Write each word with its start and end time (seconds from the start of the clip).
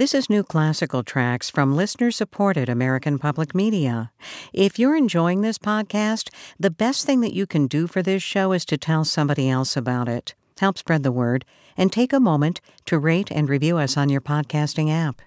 This 0.00 0.14
is 0.14 0.30
New 0.30 0.42
Classical 0.42 1.02
Tracks 1.02 1.50
from 1.50 1.76
listener 1.76 2.10
supported 2.10 2.70
American 2.70 3.18
Public 3.18 3.54
Media. 3.54 4.10
If 4.50 4.78
you're 4.78 4.96
enjoying 4.96 5.42
this 5.42 5.58
podcast, 5.58 6.30
the 6.58 6.70
best 6.70 7.04
thing 7.04 7.20
that 7.20 7.34
you 7.34 7.46
can 7.46 7.66
do 7.66 7.86
for 7.86 8.00
this 8.00 8.22
show 8.22 8.52
is 8.52 8.64
to 8.64 8.78
tell 8.78 9.04
somebody 9.04 9.50
else 9.50 9.76
about 9.76 10.08
it. 10.08 10.34
Help 10.58 10.78
spread 10.78 11.02
the 11.02 11.12
word 11.12 11.44
and 11.76 11.92
take 11.92 12.14
a 12.14 12.18
moment 12.18 12.62
to 12.86 12.98
rate 12.98 13.30
and 13.30 13.50
review 13.50 13.76
us 13.76 13.98
on 13.98 14.08
your 14.08 14.22
podcasting 14.22 14.90
app. 14.90 15.20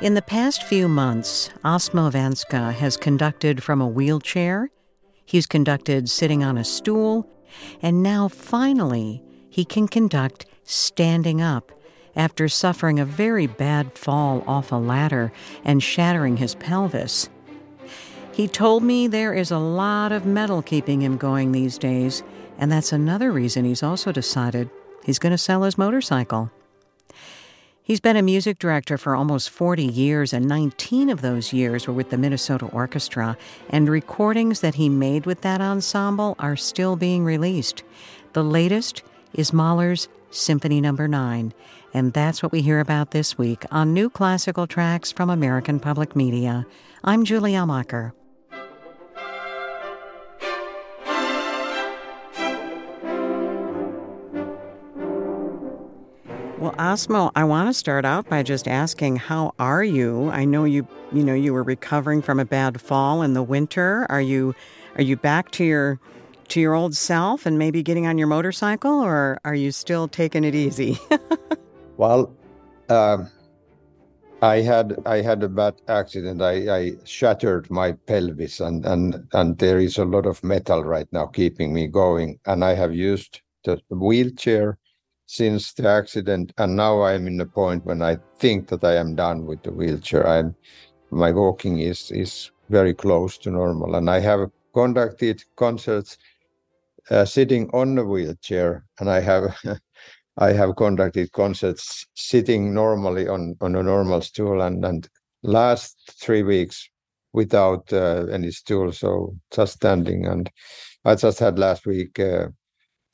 In 0.00 0.14
the 0.14 0.22
past 0.22 0.62
few 0.62 0.86
months, 0.86 1.50
Osmo 1.64 2.12
Vanska 2.12 2.72
has 2.72 2.96
conducted 2.96 3.64
from 3.64 3.80
a 3.80 3.88
wheelchair, 3.88 4.70
he's 5.26 5.44
conducted 5.44 6.08
sitting 6.08 6.44
on 6.44 6.56
a 6.56 6.62
stool, 6.62 7.28
and 7.82 8.00
now 8.00 8.28
finally 8.28 9.24
he 9.50 9.64
can 9.64 9.88
conduct 9.88 10.46
standing 10.68 11.40
up 11.40 11.72
after 12.14 12.48
suffering 12.48 13.00
a 13.00 13.04
very 13.04 13.46
bad 13.46 13.96
fall 13.96 14.44
off 14.46 14.70
a 14.70 14.76
ladder 14.76 15.32
and 15.64 15.82
shattering 15.82 16.36
his 16.36 16.54
pelvis. 16.56 17.28
He 18.32 18.46
told 18.46 18.82
me 18.82 19.06
there 19.06 19.34
is 19.34 19.50
a 19.50 19.58
lot 19.58 20.12
of 20.12 20.26
metal 20.26 20.62
keeping 20.62 21.00
him 21.00 21.16
going 21.16 21.52
these 21.52 21.78
days, 21.78 22.22
and 22.58 22.70
that's 22.70 22.92
another 22.92 23.32
reason 23.32 23.64
he's 23.64 23.82
also 23.82 24.12
decided 24.12 24.68
he's 25.04 25.18
going 25.18 25.32
to 25.32 25.38
sell 25.38 25.62
his 25.62 25.78
motorcycle. 25.78 26.50
He's 27.82 28.00
been 28.00 28.16
a 28.18 28.22
music 28.22 28.58
director 28.58 28.98
for 28.98 29.16
almost 29.16 29.48
40 29.48 29.84
years, 29.84 30.34
and 30.34 30.46
19 30.46 31.08
of 31.08 31.22
those 31.22 31.54
years 31.54 31.86
were 31.86 31.94
with 31.94 32.10
the 32.10 32.18
Minnesota 32.18 32.66
Orchestra, 32.66 33.38
and 33.70 33.88
recordings 33.88 34.60
that 34.60 34.74
he 34.74 34.90
made 34.90 35.24
with 35.24 35.40
that 35.40 35.62
ensemble 35.62 36.36
are 36.38 36.54
still 36.54 36.96
being 36.96 37.24
released. 37.24 37.82
The 38.34 38.44
latest 38.44 39.02
is 39.38 39.52
Mahler's 39.52 40.08
Symphony 40.32 40.80
Number 40.80 41.06
no. 41.06 41.18
9, 41.18 41.54
and 41.94 42.12
that's 42.12 42.42
what 42.42 42.50
we 42.50 42.60
hear 42.60 42.80
about 42.80 43.12
this 43.12 43.38
week 43.38 43.64
on 43.70 43.94
New 43.94 44.10
Classical 44.10 44.66
Tracks 44.66 45.12
from 45.12 45.30
American 45.30 45.78
Public 45.78 46.16
Media. 46.16 46.66
I'm 47.04 47.24
Julie 47.24 47.52
Amacher. 47.52 48.10
Well, 56.58 56.72
Osmo, 56.72 57.30
I 57.36 57.44
want 57.44 57.68
to 57.68 57.74
start 57.74 58.04
out 58.04 58.28
by 58.28 58.42
just 58.42 58.66
asking, 58.66 59.16
how 59.16 59.54
are 59.60 59.84
you? 59.84 60.30
I 60.30 60.46
know 60.46 60.64
you, 60.64 60.88
you 61.12 61.22
know, 61.22 61.34
you 61.34 61.52
were 61.52 61.62
recovering 61.62 62.22
from 62.22 62.40
a 62.40 62.44
bad 62.44 62.80
fall 62.80 63.22
in 63.22 63.34
the 63.34 63.44
winter. 63.44 64.04
Are 64.10 64.20
you, 64.20 64.56
are 64.96 65.02
you 65.02 65.16
back 65.16 65.52
to 65.52 65.64
your, 65.64 66.00
to 66.50 66.60
your 66.60 66.74
old 66.74 66.96
self 66.96 67.46
and 67.46 67.58
maybe 67.58 67.82
getting 67.82 68.06
on 68.06 68.18
your 68.18 68.26
motorcycle, 68.26 69.00
or 69.00 69.38
are 69.44 69.54
you 69.54 69.72
still 69.72 70.08
taking 70.08 70.44
it 70.44 70.54
easy? 70.54 70.98
well, 71.96 72.34
uh, 72.88 73.24
I 74.40 74.60
had 74.60 74.96
I 75.04 75.20
had 75.20 75.42
a 75.42 75.48
bad 75.48 75.80
accident. 75.88 76.40
I, 76.42 76.76
I 76.76 76.92
shattered 77.04 77.70
my 77.70 77.92
pelvis, 77.92 78.60
and 78.60 78.86
and 78.86 79.26
and 79.32 79.58
there 79.58 79.80
is 79.80 79.98
a 79.98 80.04
lot 80.04 80.26
of 80.26 80.44
metal 80.44 80.84
right 80.84 81.08
now 81.12 81.26
keeping 81.26 81.72
me 81.74 81.88
going. 81.88 82.38
And 82.46 82.64
I 82.64 82.74
have 82.74 82.94
used 82.94 83.40
the 83.64 83.80
wheelchair 83.90 84.78
since 85.26 85.72
the 85.72 85.88
accident, 85.88 86.52
and 86.56 86.76
now 86.76 87.02
I'm 87.02 87.26
in 87.26 87.36
the 87.38 87.46
point 87.46 87.84
when 87.84 88.00
I 88.00 88.18
think 88.38 88.68
that 88.68 88.84
I 88.84 88.94
am 88.96 89.16
done 89.16 89.44
with 89.44 89.62
the 89.64 89.72
wheelchair. 89.72 90.26
I'm 90.26 90.54
my 91.10 91.32
walking 91.32 91.80
is 91.80 92.10
is 92.12 92.52
very 92.68 92.94
close 92.94 93.38
to 93.38 93.50
normal, 93.50 93.96
and 93.96 94.08
I 94.08 94.20
have 94.20 94.50
conducted 94.72 95.42
concerts 95.56 96.16
uh, 97.10 97.24
sitting 97.24 97.70
on 97.72 97.94
the 97.94 98.04
wheelchair, 98.04 98.84
and 99.00 99.10
I 99.10 99.20
have 99.20 99.56
I 100.38 100.52
have 100.52 100.76
conducted 100.76 101.32
concerts 101.32 102.06
sitting 102.14 102.74
normally 102.74 103.28
on 103.28 103.56
on 103.60 103.74
a 103.74 103.82
normal 103.82 104.20
stool, 104.20 104.62
and 104.62 104.84
and 104.84 105.08
last 105.42 105.96
three 106.20 106.42
weeks 106.42 106.88
without 107.32 107.92
uh, 107.92 108.26
any 108.32 108.50
stool, 108.50 108.92
so 108.92 109.34
just 109.52 109.74
standing. 109.74 110.26
And 110.26 110.50
I 111.04 111.14
just 111.14 111.38
had 111.38 111.58
last 111.58 111.86
week 111.86 112.18
uh, 112.18 112.48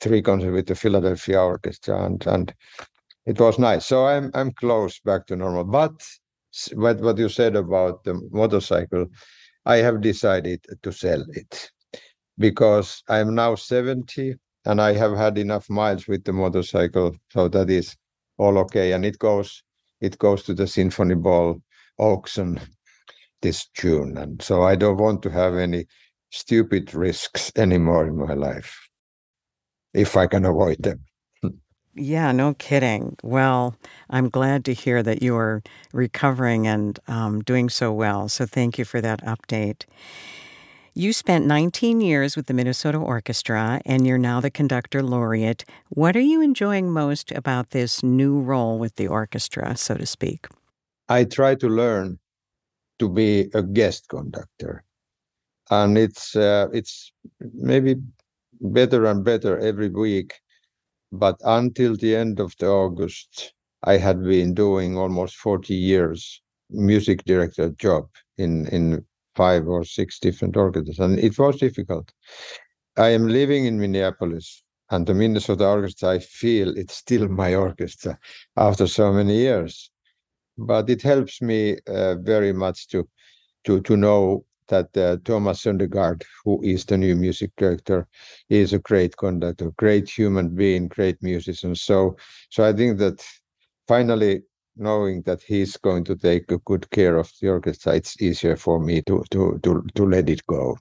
three 0.01 0.21
concerts 0.21 0.53
with 0.53 0.67
the 0.67 0.75
Philadelphia 0.75 1.41
Orchestra, 1.41 2.05
and 2.05 2.25
and 2.27 2.53
it 3.25 3.39
was 3.39 3.59
nice. 3.59 3.85
So 3.85 4.05
I'm 4.07 4.31
I'm 4.33 4.51
close 4.51 4.99
back 4.99 5.27
to 5.27 5.35
normal. 5.35 5.63
But 5.65 6.05
what 6.73 6.99
what 7.01 7.17
you 7.17 7.29
said 7.29 7.55
about 7.55 8.03
the 8.03 8.15
motorcycle, 8.31 9.07
I 9.65 9.77
have 9.77 10.01
decided 10.01 10.65
to 10.83 10.91
sell 10.91 11.23
it 11.29 11.71
because 12.37 13.03
I'm 13.09 13.35
now 13.35 13.55
70 13.55 14.35
and 14.65 14.81
I 14.81 14.93
have 14.93 15.15
had 15.15 15.37
enough 15.37 15.69
miles 15.69 16.07
with 16.07 16.23
the 16.23 16.33
motorcycle, 16.33 17.15
so 17.29 17.47
that 17.49 17.69
is 17.69 17.95
all 18.37 18.57
okay. 18.59 18.93
And 18.93 19.05
it 19.05 19.19
goes 19.19 19.63
it 20.01 20.17
goes 20.19 20.43
to 20.43 20.53
the 20.53 20.67
Symphony 20.67 21.15
Ball 21.15 21.61
auction 21.97 22.59
this 23.41 23.67
June, 23.75 24.17
and 24.17 24.41
so 24.41 24.63
I 24.63 24.75
don't 24.75 24.97
want 24.97 25.21
to 25.23 25.29
have 25.29 25.55
any 25.55 25.85
stupid 26.31 26.93
risks 26.93 27.51
anymore 27.55 28.07
in 28.07 28.17
my 28.17 28.33
life 28.33 28.89
if 29.93 30.17
I 30.17 30.27
can 30.27 30.45
avoid 30.45 30.83
them. 30.83 31.05
Yeah, 31.97 32.33
no 32.33 32.53
kidding. 32.55 33.15
Well, 33.23 33.77
I'm 34.09 34.27
glad 34.29 34.65
to 34.65 34.73
hear 34.73 35.01
that 35.01 35.23
you 35.23 35.33
are 35.37 35.63
recovering 35.93 36.67
and 36.67 36.99
um, 37.07 37.41
doing 37.41 37.69
so 37.69 37.93
well. 37.93 38.27
So 38.27 38.45
thank 38.45 38.77
you 38.77 38.83
for 38.83 38.99
that 38.99 39.23
update. 39.23 39.85
You 40.97 41.11
spent 41.11 41.45
19 41.45 41.99
years 41.99 42.37
with 42.37 42.45
the 42.45 42.53
Minnesota 42.53 42.97
Orchestra 42.97 43.81
and 43.85 44.07
you're 44.07 44.17
now 44.17 44.39
the 44.39 44.49
conductor 44.49 45.03
laureate. 45.03 45.65
What 45.89 46.15
are 46.15 46.21
you 46.21 46.39
enjoying 46.39 46.89
most 46.89 47.33
about 47.33 47.71
this 47.71 48.01
new 48.01 48.39
role 48.39 48.79
with 48.79 48.95
the 48.95 49.09
orchestra, 49.09 49.75
so 49.75 49.95
to 49.95 50.05
speak? 50.05 50.47
I 51.09 51.25
try 51.25 51.55
to 51.55 51.67
learn 51.67 52.17
to 52.99 53.09
be 53.09 53.49
a 53.53 53.61
guest 53.61 54.07
conductor. 54.07 54.85
And 55.69 55.97
it's 55.97 56.33
uh, 56.33 56.67
it's 56.71 57.11
maybe 57.41 57.97
better 58.61 59.03
and 59.05 59.21
better 59.21 59.59
every 59.59 59.89
week. 59.89 60.35
But 61.11 61.35
until 61.43 61.97
the 61.97 62.15
end 62.15 62.39
of 62.39 62.53
the 62.57 62.67
August, 62.67 63.53
I 63.83 63.97
had 63.97 64.23
been 64.23 64.53
doing 64.53 64.97
almost 64.97 65.35
40 65.35 65.75
years 65.75 66.41
music 66.69 67.25
director 67.25 67.71
job 67.71 68.07
in, 68.37 68.67
in 68.67 69.05
five 69.35 69.67
or 69.67 69.83
six 69.83 70.19
different 70.19 70.57
orchestras, 70.57 70.99
and 70.99 71.19
it 71.19 71.37
was 71.37 71.57
difficult. 71.57 72.11
I 72.97 73.09
am 73.09 73.27
living 73.27 73.65
in 73.65 73.79
Minneapolis, 73.79 74.63
and 74.91 75.05
the 75.05 75.13
Minnesota 75.13 75.65
Orchestra, 75.67 76.09
I 76.09 76.19
feel 76.19 76.77
it's 76.77 76.95
still 76.95 77.27
my 77.27 77.55
orchestra 77.55 78.17
after 78.55 78.87
so 78.87 79.11
many 79.11 79.35
years. 79.35 79.91
But 80.57 80.89
it 80.89 81.01
helps 81.01 81.41
me 81.41 81.77
uh, 81.87 82.15
very 82.15 82.53
much 82.53 82.87
to 82.89 83.07
to 83.65 83.81
to 83.81 83.97
know 83.97 84.45
that 84.67 84.95
uh, 84.97 85.17
Thomas 85.23 85.63
Søndergaard, 85.63 86.23
who 86.43 86.61
is 86.63 86.85
the 86.85 86.97
new 86.97 87.15
music 87.15 87.51
director, 87.57 88.07
is 88.49 88.73
a 88.73 88.79
great 88.79 89.15
conductor, 89.17 89.71
great 89.77 90.09
human 90.09 90.49
being, 90.55 90.87
great 90.87 91.21
musician. 91.21 91.75
So, 91.75 92.15
so 92.49 92.63
I 92.63 92.73
think 92.73 92.97
that 92.97 93.23
finally 93.87 94.41
knowing 94.77 95.21
that 95.23 95.41
he's 95.41 95.77
going 95.77 96.03
to 96.05 96.15
take 96.15 96.51
a 96.51 96.57
good 96.59 96.89
care 96.91 97.17
of 97.17 97.31
the 97.41 97.49
orchestra, 97.49 97.95
it's 97.95 98.21
easier 98.21 98.55
for 98.55 98.79
me 98.79 99.01
to 99.03 99.23
to 99.31 99.59
to 99.63 99.85
to 99.95 100.05
let 100.05 100.29
it 100.29 100.45
go. 100.47 100.77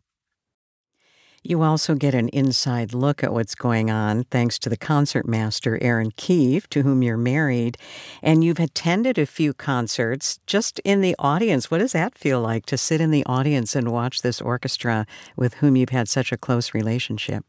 You 1.46 1.60
also 1.60 1.94
get 1.94 2.14
an 2.14 2.30
inside 2.30 2.94
look 2.94 3.22
at 3.22 3.34
what's 3.34 3.54
going 3.54 3.90
on 3.90 4.24
thanks 4.30 4.58
to 4.60 4.70
the 4.70 4.78
concertmaster 4.78 5.78
Erin 5.82 6.10
Keefe, 6.16 6.70
to 6.70 6.82
whom 6.82 7.02
you're 7.02 7.18
married. 7.18 7.76
And 8.22 8.42
you've 8.42 8.58
attended 8.58 9.18
a 9.18 9.26
few 9.26 9.52
concerts 9.52 10.38
just 10.46 10.78
in 10.84 11.02
the 11.02 11.14
audience. 11.18 11.70
What 11.70 11.78
does 11.80 11.92
that 11.92 12.16
feel 12.16 12.40
like 12.40 12.64
to 12.66 12.78
sit 12.78 12.98
in 12.98 13.10
the 13.10 13.26
audience 13.26 13.76
and 13.76 13.92
watch 13.92 14.22
this 14.22 14.40
orchestra 14.40 15.06
with 15.36 15.54
whom 15.54 15.76
you've 15.76 15.90
had 15.90 16.08
such 16.08 16.32
a 16.32 16.38
close 16.38 16.72
relationship? 16.72 17.44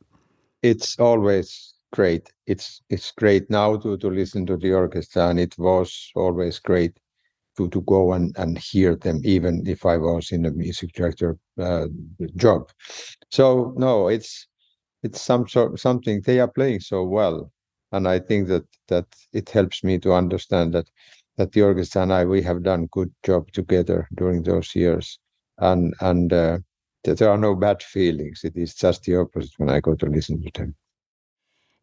It's 0.61 0.99
always 0.99 1.74
great. 1.95 2.33
It's 2.45 2.81
it's 2.89 3.11
great 3.11 3.49
now 3.49 3.77
to, 3.77 3.97
to 3.97 4.09
listen 4.09 4.45
to 4.47 4.57
the 4.57 4.73
orchestra, 4.73 5.29
and 5.29 5.39
it 5.39 5.57
was 5.57 6.11
always 6.15 6.59
great 6.59 6.99
to 7.57 7.69
to 7.69 7.81
go 7.81 8.13
and, 8.13 8.35
and 8.37 8.57
hear 8.57 8.95
them, 8.95 9.21
even 9.23 9.63
if 9.67 9.85
I 9.85 9.97
was 9.97 10.31
in 10.31 10.45
a 10.45 10.51
music 10.51 10.91
director 10.93 11.37
uh, 11.59 11.87
job. 12.35 12.69
So 13.31 13.73
no, 13.77 14.09
it's 14.09 14.47
it's 15.03 15.21
some 15.21 15.47
sort 15.47 15.79
something 15.79 16.21
they 16.21 16.39
are 16.41 16.51
playing 16.51 16.81
so 16.81 17.03
well, 17.03 17.51
and 17.91 18.07
I 18.07 18.19
think 18.19 18.49
that 18.49 18.65
that 18.89 19.07
it 19.33 19.49
helps 19.49 19.83
me 19.83 19.99
to 19.99 20.13
understand 20.13 20.73
that 20.73 20.89
that 21.37 21.53
the 21.53 21.61
orchestra 21.63 22.01
and 22.03 22.13
I 22.13 22.25
we 22.25 22.41
have 22.43 22.63
done 22.63 22.89
good 22.91 23.13
job 23.23 23.51
together 23.53 24.07
during 24.15 24.43
those 24.43 24.75
years, 24.75 25.19
and 25.59 25.93
and 26.01 26.33
uh, 26.33 26.57
there 27.03 27.29
are 27.29 27.37
no 27.37 27.55
bad 27.55 27.83
feelings. 27.83 28.41
It 28.43 28.57
is 28.57 28.75
just 28.75 29.03
the 29.03 29.17
opposite 29.17 29.53
when 29.57 29.69
I 29.69 29.79
go 29.79 29.95
to 29.95 30.05
listen 30.07 30.41
to 30.41 30.51
them. 30.53 30.75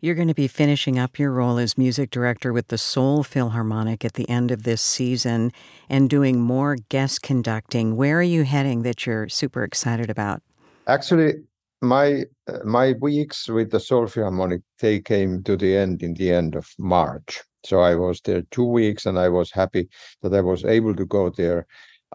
You're 0.04 0.16
going 0.16 0.26
to 0.26 0.34
be 0.34 0.48
finishing 0.48 0.98
up 0.98 1.16
your 1.16 1.30
role 1.30 1.58
as 1.58 1.78
music 1.78 2.10
director 2.10 2.52
with 2.52 2.66
the 2.68 2.76
Seoul 2.76 3.22
Philharmonic 3.22 4.04
at 4.04 4.14
the 4.14 4.28
end 4.28 4.50
of 4.50 4.64
this 4.64 4.82
season 4.82 5.52
and 5.88 6.10
doing 6.10 6.40
more 6.40 6.76
guest 6.88 7.22
conducting. 7.22 7.94
Where 7.94 8.18
are 8.18 8.22
you 8.22 8.42
heading 8.42 8.82
that 8.82 9.06
you're 9.06 9.28
super 9.28 9.62
excited 9.62 10.10
about? 10.10 10.42
Actually, 10.88 11.34
my 11.82 12.24
my 12.64 12.94
weeks 13.00 13.48
with 13.48 13.70
the 13.70 13.78
Seoul 13.78 14.08
Philharmonic 14.08 14.62
they 14.80 14.98
came 14.98 15.44
to 15.44 15.56
the 15.56 15.76
end 15.76 16.02
in 16.02 16.14
the 16.14 16.32
end 16.32 16.56
of 16.56 16.68
March. 16.80 17.40
So 17.64 17.78
I 17.78 17.94
was 17.94 18.20
there 18.22 18.42
two 18.50 18.66
weeks, 18.66 19.06
and 19.06 19.20
I 19.20 19.28
was 19.28 19.52
happy 19.52 19.88
that 20.22 20.34
I 20.34 20.40
was 20.40 20.64
able 20.64 20.96
to 20.96 21.06
go 21.06 21.30
there 21.30 21.64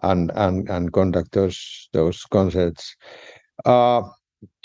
and 0.02 0.30
and 0.34 0.68
and 0.68 0.92
conduct 0.92 1.32
those 1.32 1.88
those 1.94 2.22
concerts. 2.24 2.94
Uh, 3.64 4.02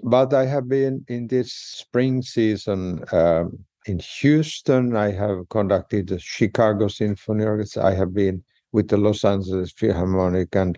but 0.04 0.34
I 0.34 0.46
have 0.46 0.68
been 0.68 1.06
in 1.08 1.28
this 1.28 1.54
spring 1.54 2.22
season 2.22 3.04
um, 3.12 3.66
in 3.86 4.00
Houston. 4.00 4.96
I 4.96 5.12
have 5.12 5.50
conducted 5.50 6.08
the 6.08 6.20
Chicago 6.20 6.88
Symphony 6.88 7.46
Orchestra. 7.46 7.86
I 7.86 7.94
have 7.94 8.14
been 8.14 8.44
with 8.72 8.88
the 8.88 8.98
Los 8.98 9.24
Angeles 9.24 9.72
Philharmonic, 9.72 10.56
and 10.56 10.78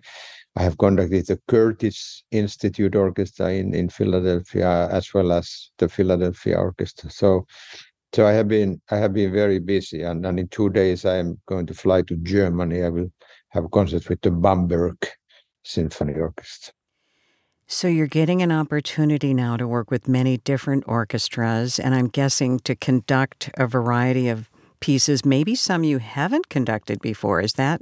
I 0.56 0.64
have 0.64 0.78
conducted 0.78 1.28
the 1.28 1.40
Curtis 1.48 2.24
Institute 2.32 2.96
Orchestra 2.96 3.52
in, 3.52 3.74
in 3.74 3.90
Philadelphia, 3.90 4.88
as 4.90 5.14
well 5.14 5.32
as 5.32 5.72
the 5.78 5.90
Philadelphia 5.90 6.58
Orchestra. 6.58 7.10
So, 7.10 7.46
so 8.14 8.26
I 8.26 8.32
have 8.32 8.48
been 8.48 8.82
I 8.92 8.98
have 8.98 9.14
been 9.14 9.34
very 9.34 9.60
busy, 9.60 10.04
and, 10.04 10.26
and 10.26 10.40
in 10.40 10.48
two 10.50 10.70
days 10.70 11.06
I 11.06 11.18
am 11.18 11.40
going 11.48 11.66
to 11.68 11.74
fly 11.74 12.02
to 12.04 12.16
Germany. 12.18 12.84
I 12.84 12.90
will 12.90 13.12
have 13.50 13.66
a 13.66 13.70
concert 13.70 14.08
with 14.08 14.22
the 14.22 14.32
Bamberg 14.32 14.98
Symphony 15.64 16.14
Orchestra. 16.14 16.74
So 17.68 17.88
you're 17.88 18.06
getting 18.06 18.44
an 18.44 18.52
opportunity 18.52 19.34
now 19.34 19.58
to 19.58 19.68
work 19.68 19.90
with 19.90 20.08
many 20.08 20.38
different 20.38 20.84
orchestras, 20.88 21.80
and 21.80 21.96
I'm 21.96 22.08
guessing 22.08 22.60
to 22.60 22.76
conduct 22.76 23.50
a 23.58 23.66
variety 23.66 24.30
of 24.30 24.50
pieces, 24.82 25.26
maybe 25.26 25.56
some 25.56 25.84
you 25.84 25.98
haven't 25.98 26.50
conducted 26.50 27.02
before. 27.02 27.42
Is 27.42 27.54
that 27.54 27.82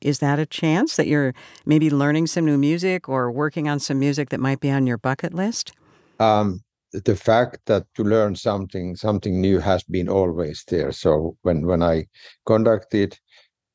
is 0.00 0.18
that 0.18 0.38
a 0.38 0.46
chance 0.46 0.96
that 0.96 1.06
you're 1.06 1.34
maybe 1.64 1.90
learning 1.90 2.26
some 2.26 2.44
new 2.44 2.58
music 2.58 3.08
or 3.08 3.30
working 3.30 3.68
on 3.68 3.78
some 3.78 3.98
music 4.00 4.30
that 4.30 4.40
might 4.40 4.58
be 4.58 4.70
on 4.70 4.86
your 4.86 4.98
bucket 4.98 5.34
list? 5.34 5.72
Um, 6.18 6.62
the 6.92 7.14
fact 7.14 7.58
that 7.66 7.84
to 7.94 8.02
learn 8.02 8.34
something 8.34 8.96
something 8.96 9.40
new 9.40 9.60
has 9.60 9.84
been 9.84 10.08
always 10.08 10.64
there. 10.66 10.90
So 10.90 11.36
when 11.42 11.66
when 11.66 11.82
I 11.82 12.06
conducted 12.46 13.16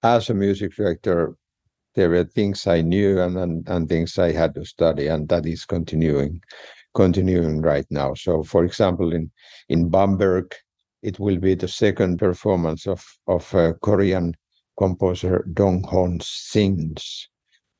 as 0.03 0.29
a 0.29 0.33
music 0.33 0.75
director, 0.75 1.37
there 1.95 2.09
were 2.09 2.25
things 2.25 2.67
I 2.67 2.81
knew 2.81 3.21
and, 3.21 3.37
and 3.37 3.67
and 3.69 3.89
things 3.89 4.17
I 4.19 4.31
had 4.31 4.55
to 4.55 4.65
study, 4.65 5.07
and 5.07 5.27
that 5.29 5.45
is 5.45 5.65
continuing 5.65 6.41
continuing 6.93 7.61
right 7.61 7.85
now. 7.89 8.13
So, 8.13 8.43
for 8.43 8.65
example, 8.65 9.13
in 9.13 9.31
in 9.69 9.89
Bamberg, 9.89 10.53
it 11.01 11.19
will 11.19 11.37
be 11.37 11.55
the 11.55 11.67
second 11.67 12.19
performance 12.19 12.87
of 12.87 13.05
of 13.27 13.53
uh, 13.55 13.73
Korean 13.81 14.35
composer 14.77 15.45
Donghoon 15.53 16.21
Shin's 16.23 17.29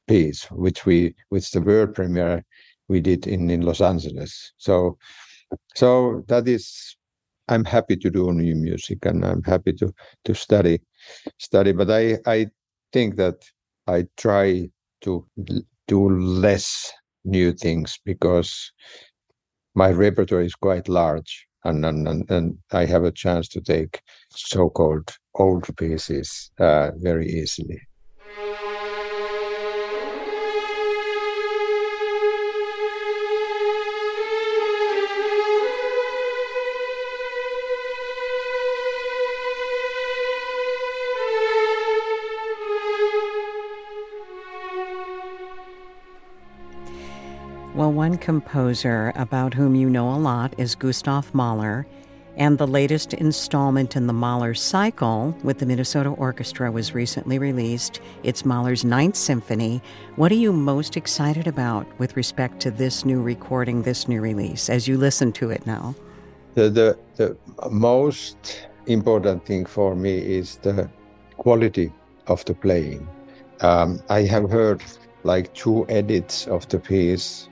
piece, 0.08 0.46
which 0.52 0.86
we 0.86 1.16
which 1.30 1.52
the 1.52 1.62
world 1.62 1.96
premiere 1.96 2.46
we 2.88 3.02
did 3.02 3.28
in 3.28 3.50
in 3.50 3.62
Los 3.62 3.82
Angeles. 3.82 4.54
So, 4.58 4.98
so 5.76 6.24
that 6.28 6.48
is 6.48 6.96
I'm 7.48 7.66
happy 7.66 7.96
to 7.98 8.10
do 8.10 8.32
new 8.32 8.56
music 8.56 9.06
and 9.06 9.26
I'm 9.26 9.44
happy 9.44 9.74
to 9.74 9.94
to 10.26 10.34
study 10.34 10.82
study. 11.38 11.72
But 11.74 11.92
I 11.92 12.18
I 12.26 12.48
think 12.92 13.16
that 13.18 13.44
I 13.88 14.08
try 14.18 14.70
to 15.02 15.28
do 15.88 16.10
less 16.10 16.92
new 17.24 17.54
things 17.54 18.00
because 18.06 18.72
my 19.76 19.92
repertoire 19.92 20.42
is 20.42 20.56
quite 20.56 20.88
large 20.88 21.48
and, 21.64 21.86
and, 21.86 22.30
and 22.30 22.58
I 22.72 22.86
have 22.86 23.04
a 23.04 23.12
chance 23.12 23.48
to 23.50 23.62
take 23.62 24.02
so-called 24.30 25.16
old 25.36 25.76
pieces 25.78 26.52
uh, 26.60 26.92
very 26.98 27.28
easily. 27.28 27.80
One 47.96 48.18
composer 48.18 49.14
about 49.16 49.54
whom 49.54 49.74
you 49.74 49.90
know 49.90 50.10
a 50.14 50.18
lot 50.18 50.54
is 50.58 50.76
Gustav 50.76 51.34
Mahler, 51.34 51.88
and 52.36 52.58
the 52.58 52.68
latest 52.68 53.14
installment 53.14 53.96
in 53.96 54.06
the 54.06 54.12
Mahler 54.12 54.54
cycle 54.54 55.34
with 55.44 55.60
the 55.60 55.66
Minnesota 55.66 56.10
Orchestra 56.10 56.70
was 56.70 56.94
recently 56.94 57.40
released. 57.40 58.02
It's 58.24 58.44
Mahler's 58.44 58.84
Ninth 58.84 59.16
Symphony. 59.16 59.82
What 60.18 60.30
are 60.34 60.36
you 60.36 60.52
most 60.52 60.98
excited 60.98 61.48
about 61.48 61.88
with 61.98 62.18
respect 62.18 62.60
to 62.64 62.72
this 62.72 63.06
new 63.06 63.22
recording, 63.22 63.84
this 63.84 64.10
new 64.10 64.20
release, 64.20 64.70
as 64.70 64.90
you 64.90 64.98
listen 64.98 65.32
to 65.32 65.50
it 65.50 65.66
now? 65.66 65.96
The, 66.56 66.70
the, 66.70 67.00
the 67.16 67.70
most 67.70 68.68
important 68.88 69.46
thing 69.46 69.66
for 69.66 69.96
me 69.96 70.18
is 70.18 70.58
the 70.58 70.90
quality 71.38 71.94
of 72.28 72.44
the 72.44 72.56
playing. 72.56 73.08
Um, 73.62 74.02
I 74.10 74.24
have 74.24 74.52
heard 74.52 74.84
like 75.24 75.54
two 75.54 75.86
edits 75.88 76.46
of 76.48 76.68
the 76.68 76.78
piece 76.78 77.48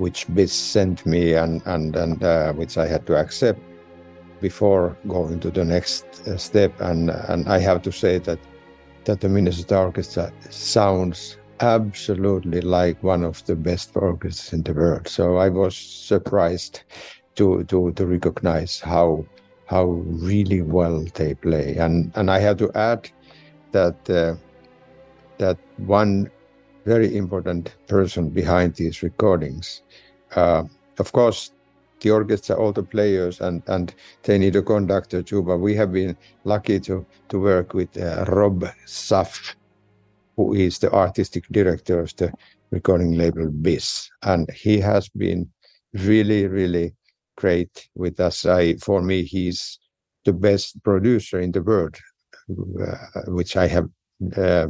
which 0.00 0.26
BIS 0.34 0.52
sent 0.52 1.04
me 1.04 1.34
and 1.34 1.62
and 1.66 1.94
and 1.94 2.24
uh, 2.24 2.52
which 2.54 2.78
I 2.78 2.86
had 2.86 3.06
to 3.06 3.16
accept 3.16 3.60
before 4.40 4.96
going 5.06 5.38
to 5.40 5.50
the 5.50 5.64
next 5.64 6.04
uh, 6.26 6.36
step. 6.38 6.72
And 6.80 7.10
and 7.10 7.48
I 7.48 7.58
have 7.58 7.82
to 7.82 7.92
say 7.92 8.18
that 8.18 8.38
that 9.04 9.20
the 9.20 9.28
Minnesota 9.28 9.78
Orchestra 9.78 10.32
sounds 10.48 11.36
absolutely 11.60 12.62
like 12.62 13.02
one 13.02 13.22
of 13.22 13.44
the 13.44 13.54
best 13.54 13.90
orchestras 13.94 14.52
in 14.52 14.62
the 14.62 14.72
world. 14.72 15.06
So 15.06 15.36
I 15.36 15.50
was 15.50 15.76
surprised 15.76 16.82
to 17.36 17.64
to 17.64 17.92
to 17.92 18.06
recognize 18.06 18.80
how 18.80 19.26
how 19.66 19.84
really 20.30 20.62
well 20.62 21.04
they 21.14 21.34
play. 21.34 21.76
And 21.76 22.10
and 22.16 22.30
I 22.30 22.40
have 22.40 22.56
to 22.58 22.70
add 22.74 23.10
that 23.72 24.10
uh, 24.10 24.34
that 25.38 25.58
one 25.76 26.30
very 26.84 27.16
important 27.16 27.74
person 27.86 28.30
behind 28.30 28.74
these 28.74 29.02
recordings. 29.02 29.82
Uh, 30.34 30.64
of 30.98 31.12
course, 31.12 31.52
the 32.00 32.10
orchestra, 32.10 32.56
all 32.56 32.72
the 32.72 32.82
players, 32.82 33.40
and 33.40 33.62
and 33.66 33.94
they 34.22 34.38
need 34.38 34.56
a 34.56 34.62
conductor 34.62 35.22
too. 35.22 35.42
But 35.42 35.58
we 35.58 35.74
have 35.76 35.92
been 35.92 36.16
lucky 36.44 36.80
to 36.80 37.06
to 37.28 37.40
work 37.40 37.74
with 37.74 37.96
uh, 37.96 38.24
Rob 38.28 38.64
Suff, 38.86 39.56
who 40.36 40.54
is 40.54 40.78
the 40.78 40.92
artistic 40.92 41.46
director 41.50 42.00
of 42.00 42.14
the 42.16 42.32
recording 42.70 43.16
label 43.16 43.50
BIS, 43.50 44.10
and 44.22 44.50
he 44.52 44.78
has 44.80 45.08
been 45.08 45.50
really, 45.92 46.46
really 46.46 46.94
great 47.36 47.88
with 47.94 48.20
us. 48.20 48.46
I, 48.46 48.74
for 48.74 49.02
me, 49.02 49.24
he's 49.24 49.78
the 50.24 50.32
best 50.32 50.82
producer 50.82 51.40
in 51.40 51.52
the 51.52 51.62
world, 51.62 51.98
uh, 52.48 52.96
which 53.28 53.56
I 53.56 53.66
have. 53.66 53.88
Uh, 54.36 54.68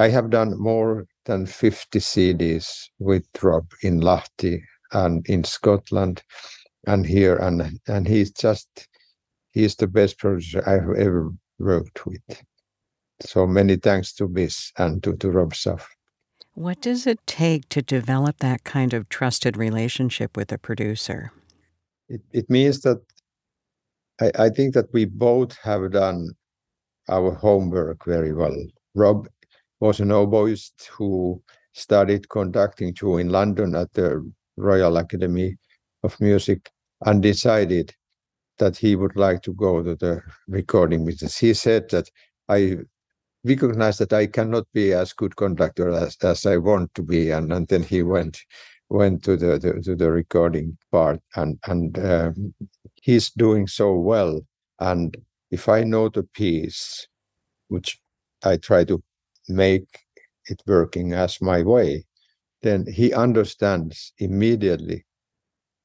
I 0.00 0.08
have 0.10 0.30
done 0.30 0.56
more 0.58 1.06
than 1.28 1.46
50 1.46 1.98
CDs 2.00 2.88
with 2.98 3.24
Rob 3.40 3.70
in 3.82 4.00
Lahti 4.00 4.62
and 4.92 5.24
in 5.28 5.44
Scotland 5.44 6.22
and 6.86 7.06
here 7.06 7.36
and 7.36 7.78
and 7.86 8.08
he's 8.08 8.32
just 8.32 8.88
he's 9.50 9.76
the 9.76 9.86
best 9.86 10.18
producer 10.18 10.62
I've 10.66 10.96
ever 10.98 11.30
worked 11.58 12.06
with. 12.06 12.42
So 13.20 13.46
many 13.46 13.76
thanks 13.76 14.12
to 14.14 14.28
BIS 14.28 14.72
and 14.78 15.02
to, 15.02 15.16
to 15.16 15.30
Rob 15.30 15.54
Suff. 15.54 15.88
What 16.54 16.80
does 16.80 17.06
it 17.06 17.20
take 17.26 17.68
to 17.68 17.82
develop 17.82 18.38
that 18.38 18.64
kind 18.64 18.94
of 18.94 19.08
trusted 19.08 19.56
relationship 19.56 20.36
with 20.36 20.50
a 20.50 20.58
producer? 20.58 21.30
It 22.08 22.22
it 22.32 22.48
means 22.48 22.80
that 22.80 23.02
I, 24.20 24.30
I 24.46 24.48
think 24.48 24.72
that 24.74 24.92
we 24.94 25.04
both 25.04 25.58
have 25.58 25.92
done 25.92 26.30
our 27.10 27.32
homework 27.34 28.04
very 28.06 28.32
well. 28.32 28.56
Rob 28.94 29.28
was 29.80 30.00
an 30.00 30.08
oboist 30.08 30.86
who 30.86 31.42
studied 31.72 32.28
conducting 32.28 32.94
too 32.94 33.18
in 33.18 33.28
London 33.28 33.74
at 33.74 33.92
the 33.92 34.30
Royal 34.56 34.96
Academy 34.96 35.56
of 36.02 36.20
Music 36.20 36.70
and 37.06 37.22
decided 37.22 37.94
that 38.58 38.76
he 38.76 38.96
would 38.96 39.16
like 39.16 39.42
to 39.42 39.54
go 39.54 39.82
to 39.82 39.94
the 39.94 40.20
recording 40.48 41.04
business. 41.04 41.38
He 41.38 41.54
said 41.54 41.88
that 41.90 42.10
I 42.48 42.78
recognize 43.44 43.98
that 43.98 44.12
I 44.12 44.26
cannot 44.26 44.66
be 44.72 44.92
as 44.92 45.12
good 45.12 45.36
conductor 45.36 45.90
as, 45.90 46.16
as 46.22 46.44
I 46.44 46.56
want 46.56 46.92
to 46.94 47.02
be, 47.02 47.30
and, 47.30 47.52
and 47.52 47.68
then 47.68 47.82
he 47.82 48.02
went 48.02 48.40
went 48.90 49.22
to 49.22 49.36
the, 49.36 49.58
the 49.58 49.80
to 49.82 49.94
the 49.94 50.10
recording 50.10 50.76
part, 50.90 51.20
and 51.36 51.58
and 51.66 51.98
um, 51.98 52.54
he's 53.02 53.30
doing 53.30 53.66
so 53.66 53.94
well. 53.94 54.40
And 54.80 55.16
if 55.50 55.68
I 55.68 55.84
know 55.84 56.08
the 56.08 56.22
piece, 56.22 57.06
which 57.68 58.00
I 58.44 58.56
try 58.56 58.84
to 58.84 59.02
make 59.48 59.86
it 60.46 60.62
working 60.66 61.12
as 61.12 61.40
my 61.40 61.62
way, 61.62 62.04
then 62.62 62.86
he 62.86 63.12
understands 63.12 64.12
immediately 64.18 65.04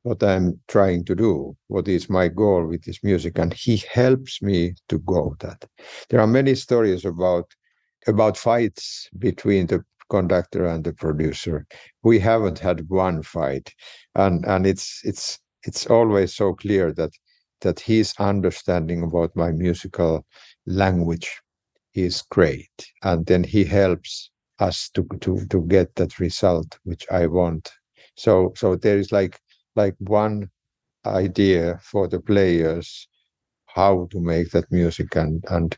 what 0.03 0.21
I'm 0.21 0.59
trying 0.67 1.05
to 1.05 1.15
do, 1.15 1.55
what 1.67 1.87
is 1.87 2.09
my 2.09 2.27
goal 2.27 2.65
with 2.67 2.83
this 2.83 3.03
music, 3.03 3.37
and 3.37 3.53
he 3.53 3.77
helps 3.89 4.41
me 4.41 4.75
to 4.89 4.99
go 4.99 5.35
that. 5.39 5.65
There 6.09 6.19
are 6.19 6.27
many 6.27 6.55
stories 6.55 7.05
about 7.05 7.51
about 8.05 8.37
fights 8.37 9.09
between 9.17 9.67
the 9.67 9.81
conductor 10.09 10.65
and 10.67 10.83
the 10.83 10.91
producer. 10.91 11.65
We 12.03 12.19
haven't 12.19 12.59
had 12.59 12.89
one 12.89 13.23
fight, 13.23 13.73
and 14.15 14.45
and 14.45 14.67
it's 14.67 15.01
it's 15.03 15.39
it's 15.63 15.87
always 15.87 16.35
so 16.35 16.53
clear 16.53 16.91
that 16.93 17.11
that 17.61 17.79
his 17.79 18.13
understanding 18.19 19.03
about 19.03 19.35
my 19.35 19.51
musical 19.51 20.25
language 20.65 21.31
is 21.95 22.23
great, 22.31 22.71
and 23.03 23.25
then 23.25 23.43
he 23.43 23.63
helps 23.63 24.29
us 24.59 24.89
to 24.91 25.03
to 25.21 25.45
to 25.47 25.61
get 25.67 25.95
that 25.95 26.19
result 26.19 26.77
which 26.83 27.05
I 27.11 27.27
want. 27.27 27.71
So 28.15 28.53
so 28.55 28.75
there 28.75 28.97
is 28.97 29.11
like 29.11 29.39
like 29.75 29.95
one 29.99 30.49
idea 31.05 31.79
for 31.83 32.07
the 32.07 32.19
players 32.19 33.07
how 33.67 34.07
to 34.11 34.19
make 34.19 34.51
that 34.51 34.71
music. 34.71 35.15
And 35.15 35.43
and 35.49 35.77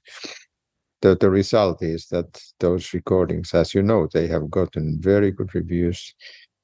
the, 1.02 1.16
the 1.16 1.30
result 1.30 1.82
is 1.82 2.08
that 2.08 2.42
those 2.60 2.94
recordings 2.94 3.54
as 3.54 3.74
you 3.74 3.82
know 3.84 4.08
they 4.14 4.28
have 4.28 4.50
gotten 4.50 4.98
very 5.02 5.32
good 5.32 5.54
reviews. 5.56 6.14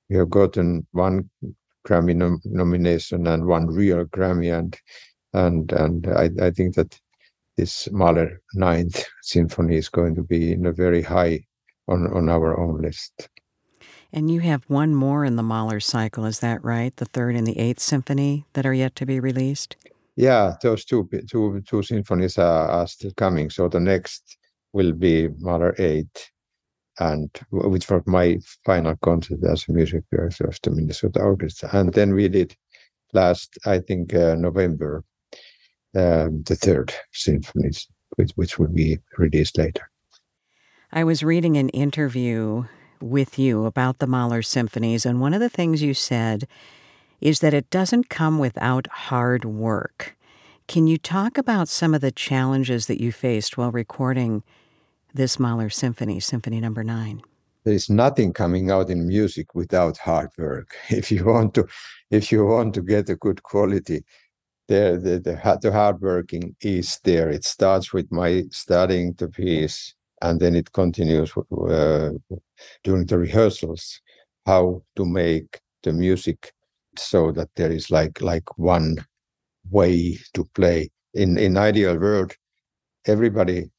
We 0.09 0.17
have 0.17 0.29
gotten 0.29 0.85
one 0.91 1.29
grammy 1.87 2.15
nom- 2.15 2.41
nomination 2.45 3.27
and 3.27 3.45
one 3.45 3.67
real 3.67 4.05
grammy. 4.05 4.57
And 4.57 4.77
and 5.33 5.71
and 5.71 6.07
i, 6.07 6.29
I 6.41 6.51
think 6.51 6.75
that 6.75 6.99
this 7.61 7.87
mahler 7.91 8.41
ninth 8.55 9.05
symphony 9.21 9.77
is 9.77 9.87
going 9.87 10.15
to 10.15 10.23
be 10.23 10.51
in 10.51 10.65
a 10.65 10.71
very 10.71 11.03
high 11.03 11.39
on 11.87 12.07
on 12.17 12.27
our 12.27 12.59
own 12.59 12.81
list 12.81 13.29
and 14.13 14.29
you 14.29 14.41
have 14.41 14.63
one 14.67 14.93
more 14.93 15.23
in 15.23 15.37
the 15.37 15.43
Mahler 15.43 15.79
cycle, 15.79 16.25
is 16.25 16.39
that 16.39 16.61
right? 16.65 16.93
The 16.97 17.05
third 17.05 17.33
and 17.35 17.47
the 17.47 17.57
eighth 17.57 17.79
symphony 17.79 18.45
that 18.53 18.65
are 18.65 18.73
yet 18.73 18.93
to 18.97 19.05
be 19.05 19.21
released? 19.21 19.77
Yeah, 20.17 20.55
those 20.61 20.83
two 20.83 21.07
two 21.29 21.61
two 21.65 21.81
symphonies 21.81 22.37
are, 22.37 22.67
are 22.67 22.87
still 22.87 23.13
coming. 23.15 23.49
So 23.49 23.69
the 23.69 23.79
next 23.79 24.37
will 24.73 24.91
be 24.91 25.29
Mahler 25.39 25.75
Eight, 25.77 26.29
and 26.99 27.29
which 27.51 27.89
was 27.89 28.03
my 28.05 28.39
final 28.65 28.97
concert 28.97 29.39
as 29.49 29.65
a 29.69 29.71
music 29.71 30.03
director 30.11 30.45
of 30.45 30.59
the 30.61 30.71
Minnesota 30.71 31.21
Orchestra. 31.21 31.69
And 31.71 31.93
then 31.93 32.13
we 32.13 32.27
did 32.27 32.53
last, 33.13 33.57
I 33.65 33.79
think, 33.79 34.13
uh, 34.13 34.35
November, 34.35 35.05
um, 35.95 36.43
the 36.43 36.55
third 36.55 36.93
symphonies, 37.11 37.87
which 38.15 38.31
which 38.35 38.59
will 38.59 38.67
be 38.67 38.99
released 39.17 39.57
later. 39.57 39.89
I 40.91 41.03
was 41.03 41.23
reading 41.23 41.57
an 41.57 41.69
interview 41.69 42.65
with 43.01 43.39
you 43.39 43.65
about 43.65 43.99
the 43.99 44.07
Mahler 44.07 44.41
symphonies, 44.41 45.05
and 45.05 45.21
one 45.21 45.33
of 45.33 45.39
the 45.39 45.49
things 45.49 45.81
you 45.81 45.93
said 45.93 46.47
is 47.19 47.39
that 47.39 47.53
it 47.53 47.69
doesn't 47.69 48.09
come 48.09 48.39
without 48.39 48.87
hard 48.87 49.45
work. 49.45 50.15
Can 50.67 50.87
you 50.87 50.97
talk 50.97 51.37
about 51.37 51.67
some 51.67 51.93
of 51.93 52.01
the 52.01 52.11
challenges 52.11 52.87
that 52.87 53.01
you 53.01 53.11
faced 53.11 53.57
while 53.57 53.71
recording 53.71 54.43
this 55.13 55.39
Mahler 55.39 55.69
symphony, 55.69 56.19
Symphony 56.19 56.59
Number 56.59 56.83
no. 56.83 56.95
Nine? 56.95 57.21
There 57.63 57.73
is 57.73 57.89
nothing 57.89 58.33
coming 58.33 58.71
out 58.71 58.89
in 58.89 59.07
music 59.07 59.53
without 59.53 59.97
hard 59.97 60.29
work. 60.37 60.75
If 60.89 61.11
you 61.11 61.25
want 61.25 61.53
to, 61.55 61.67
if 62.09 62.31
you 62.31 62.45
want 62.45 62.73
to 62.75 62.81
get 62.81 63.09
a 63.09 63.15
good 63.15 63.43
quality, 63.43 64.03
the, 64.71 65.19
the, 65.23 65.59
the 65.61 65.71
hard 65.71 66.01
working 66.01 66.55
is 66.61 66.99
there. 67.03 67.29
It 67.29 67.43
starts 67.43 67.91
with 67.93 68.11
my 68.11 68.43
studying 68.51 69.13
the 69.17 69.27
piece, 69.27 69.93
and 70.21 70.39
then 70.39 70.55
it 70.55 70.71
continues 70.71 71.33
uh, 71.35 72.11
during 72.83 73.05
the 73.05 73.17
rehearsals 73.17 74.01
how 74.45 74.81
to 74.95 75.05
make 75.05 75.59
the 75.83 75.93
music 75.93 76.53
so 76.97 77.31
that 77.31 77.49
there 77.55 77.71
is 77.71 77.91
like 77.91 78.21
like 78.21 78.57
one 78.57 78.97
way 79.69 80.17
to 80.33 80.45
play 80.55 80.89
in 81.13 81.37
in 81.37 81.57
ideal 81.57 81.97
world 81.97 82.33
everybody 83.05 83.69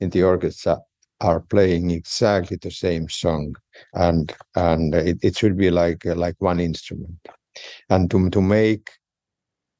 in 0.00 0.10
the 0.10 0.22
orchestra 0.22 0.78
are 1.20 1.40
playing 1.40 1.90
exactly 1.90 2.56
the 2.60 2.70
same 2.70 3.08
song 3.08 3.54
and 3.94 4.34
and 4.54 4.94
it, 4.94 5.18
it 5.22 5.36
should 5.36 5.56
be 5.56 5.70
like 5.70 6.04
like 6.04 6.36
one 6.38 6.60
instrument 6.60 7.18
and 7.90 8.10
to, 8.10 8.30
to 8.30 8.40
make 8.40 8.90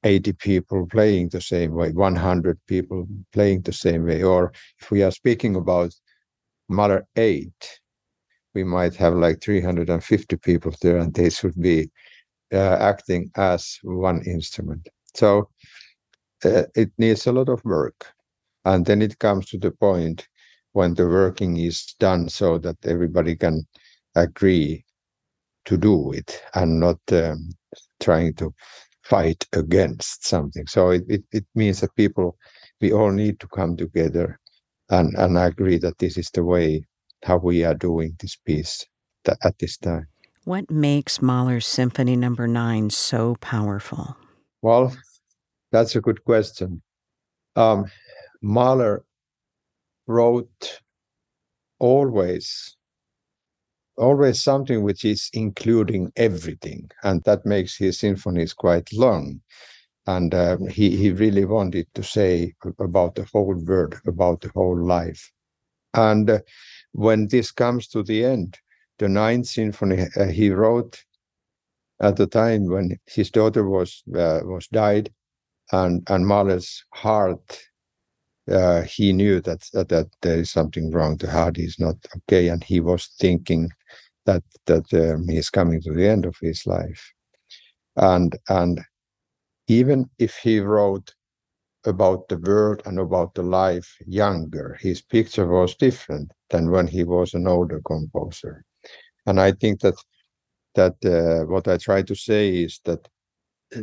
80 0.05 0.33
people 0.35 0.87
playing 0.87 1.29
the 1.29 1.41
same 1.41 1.73
way 1.73 1.93
100 1.93 2.59
people 2.67 3.07
playing 3.33 3.63
the 3.63 3.73
same 3.73 4.05
way. 4.05 4.23
Or 4.23 4.53
if 4.81 4.91
we 4.91 5.03
are 5.03 5.11
speaking 5.11 5.57
about 5.57 5.95
Mahler 6.69 7.07
8 7.17 7.81
we 8.55 8.65
might 8.65 8.95
have 8.97 9.15
like 9.15 9.41
350 9.41 10.37
people 10.37 10.75
there 10.83 10.99
and 10.99 11.15
they 11.15 11.31
should 11.31 11.61
be 11.61 11.91
uh, 12.53 12.77
acting 12.81 13.31
as 13.37 13.79
one 13.83 14.23
instrument. 14.25 14.89
So 15.15 15.49
uh, 16.45 16.65
it 16.75 16.91
needs 16.99 17.27
a 17.27 17.33
lot 17.33 17.49
of 17.49 17.65
work. 17.65 18.13
And 18.65 18.85
then 18.85 19.03
it 19.03 19.19
comes 19.19 19.47
to 19.47 19.59
the 19.59 19.71
point 19.71 20.29
when 20.73 20.95
the 20.95 21.07
working 21.07 21.57
is 21.57 21.95
done 21.99 22.29
so 22.29 22.59
that 22.59 22.77
everybody 22.85 23.37
can 23.37 23.67
agree 24.15 24.85
to 25.65 25.77
do 25.77 26.13
it 26.13 26.43
and 26.55 26.81
not 26.81 26.99
um, 27.13 27.51
trying 28.01 28.35
to 28.35 28.53
fight 29.05 29.47
against 29.53 30.27
something 30.27 30.67
so 30.67 30.91
it, 30.91 31.03
it, 31.09 31.23
it 31.33 31.45
means 31.55 31.81
that 31.81 31.95
people 31.97 32.37
we 32.81 32.93
all 32.93 33.11
need 33.11 33.39
to 33.41 33.49
come 33.49 33.77
together 33.77 34.39
and 34.91 35.15
and 35.17 35.37
agree 35.39 35.79
that 35.79 35.99
this 35.99 36.17
is 36.17 36.31
the 36.31 36.45
way 36.45 36.85
how 37.25 37.37
we 37.37 37.65
are 37.65 37.75
doing 37.75 38.15
this 38.21 38.37
piece 38.37 38.87
at 39.45 39.59
this 39.59 39.77
time. 39.79 40.07
What 40.45 40.71
makes 40.71 41.23
Mahler's 41.23 41.67
Symphony 41.67 42.17
Number 42.17 42.47
no. 42.47 42.63
Nine 42.63 42.91
so 42.91 43.37
powerful? 43.41 44.17
Well, 44.61 44.95
that's 45.71 45.95
a 45.95 46.01
good 46.01 46.25
question. 46.25 46.83
Um, 47.55 47.87
Mahler 48.43 49.05
wrote 50.07 50.81
always 51.79 52.77
always 53.99 54.41
something 54.41 54.83
which 54.83 55.05
is 55.05 55.31
including 55.33 56.13
everything 56.17 56.91
and 57.05 57.23
that 57.25 57.45
makes 57.45 57.77
his 57.77 57.99
symphonies 57.99 58.53
quite 58.53 58.91
long 58.93 59.41
and 60.07 60.35
uh, 60.35 60.57
he 60.71 60.97
he 60.97 61.11
really 61.11 61.45
wanted 61.45 61.87
to 61.95 62.03
say 62.03 62.53
about 62.79 63.15
the 63.15 63.27
whole 63.33 63.55
world 63.55 63.95
about 64.07 64.41
the 64.41 64.51
whole 64.55 64.79
life 64.83 65.31
and 65.95 66.31
uh, 66.31 66.39
when 66.93 67.29
this 67.29 67.51
comes 67.51 67.89
to 67.89 68.03
the 68.03 68.25
end, 68.25 68.59
the 68.99 69.09
Ninth 69.09 69.47
Symphony 69.47 70.07
uh, 70.17 70.27
he 70.27 70.51
wrote 70.51 71.03
at 72.01 72.17
the 72.17 72.27
time 72.27 72.67
when 72.67 72.99
his 73.07 73.31
daughter 73.31 73.69
was 73.69 74.03
uh, 74.15 74.41
was 74.45 74.69
died, 74.69 75.13
and 75.73 76.03
and 76.09 76.27
Mahler's 76.27 76.85
heart. 76.93 77.61
Uh, 78.51 78.83
he 78.83 79.13
knew 79.13 79.41
that, 79.41 79.65
that 79.73 79.89
that 79.89 80.09
there 80.21 80.39
is 80.39 80.51
something 80.51 80.91
wrong. 80.91 81.17
The 81.17 81.31
heart 81.31 81.59
is 81.59 81.79
not 81.79 81.95
okay, 82.17 82.49
and 82.49 82.63
he 82.63 82.81
was 82.81 83.07
thinking 83.21 83.71
that 84.26 84.43
that 84.67 84.93
um, 84.95 85.29
he 85.29 85.37
is 85.37 85.50
coming 85.50 85.81
to 85.83 85.93
the 85.93 86.09
end 86.09 86.25
of 86.26 86.37
his 86.41 86.67
life, 86.67 87.12
and 87.97 88.37
and 88.49 88.81
even 89.69 90.09
if 90.19 90.37
he 90.37 90.61
wrote 90.61 91.14
about 91.85 92.29
the 92.29 92.38
world 92.38 92.83
and 92.87 92.99
about 92.99 93.35
the 93.35 93.43
life 93.43 93.97
younger. 94.07 94.79
His 94.81 95.02
picture 95.02 95.47
was 95.47 95.75
different 95.75 96.33
than 96.50 96.71
when 96.71 96.87
he 96.87 97.05
was 97.05 97.35
an 97.35 97.47
older 97.47 97.81
composer. 97.85 98.64
And 99.26 99.41
I 99.41 99.52
think 99.52 99.81
that 99.81 99.95
that 100.75 100.97
uh, 101.05 101.45
what 101.47 101.69
I 101.69 101.76
try 101.76 102.02
to 102.02 102.14
say 102.14 102.49
is 102.49 102.81
that 102.85 103.07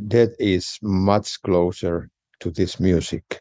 death 0.07 0.31
is 0.39 0.79
much 0.81 1.41
closer 1.43 2.09
to 2.39 2.49
this 2.49 2.79
music. 2.79 3.39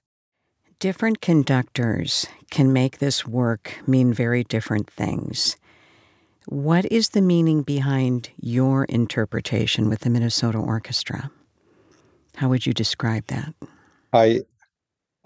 Different 0.78 1.20
conductors 1.20 2.26
can 2.50 2.72
make 2.72 2.98
this 2.98 3.26
work 3.26 3.78
mean 3.86 4.12
very 4.12 4.44
different 4.44 4.90
things. 4.90 5.56
What 6.48 6.90
is 6.90 7.10
the 7.10 7.20
meaning 7.20 7.60
behind 7.60 8.30
your 8.40 8.84
interpretation 8.86 9.90
with 9.90 10.00
the 10.00 10.08
Minnesota 10.08 10.56
Orchestra? 10.56 11.30
How 12.36 12.48
would 12.48 12.64
you 12.64 12.72
describe 12.72 13.26
that? 13.26 13.52
I 14.14 14.40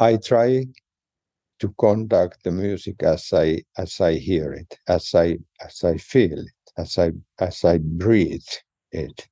I 0.00 0.16
try 0.16 0.66
to 1.60 1.74
conduct 1.78 2.42
the 2.42 2.50
music 2.50 3.04
as 3.04 3.32
I 3.32 3.62
as 3.78 4.00
I 4.00 4.14
hear 4.14 4.52
it, 4.52 4.76
as 4.88 5.14
I 5.14 5.38
as 5.64 5.84
I 5.84 5.96
feel 5.96 6.40
it, 6.40 6.72
as 6.76 6.98
I 6.98 7.12
as 7.38 7.64
I 7.64 7.78
breathe 7.78 8.52
it. 8.90 9.28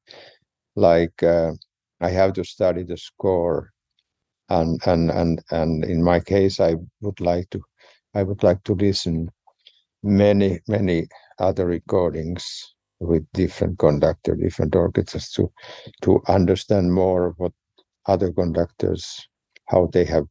Like 0.77 1.21
uh, 1.25 1.55
I 2.01 2.11
have 2.11 2.35
to 2.35 2.45
study 2.45 2.85
the 2.85 2.99
score, 2.99 3.73
and 4.49 4.81
and 4.87 5.11
and 5.11 5.43
and 5.51 5.85
in 5.85 6.05
my 6.05 6.21
case, 6.21 6.61
I 6.61 6.77
would 7.01 7.19
like 7.19 7.51
to 7.51 7.61
I 8.15 8.23
would 8.23 8.45
like 8.45 8.63
to 8.65 8.75
listen 8.75 9.29
many 10.03 10.61
many 10.69 11.09
other 11.39 11.67
recordings 11.67 12.75
with 13.01 13.27
different 13.33 13.79
conductor, 13.79 14.35
different 14.35 14.75
orchestras 14.75 15.31
to 15.33 15.51
to 16.03 16.21
understand 16.29 16.93
more 16.93 17.35
what 17.39 17.53
other 18.07 18.33
conductors 18.33 19.27
how 19.67 19.87
they 19.93 20.05
have 20.05 20.27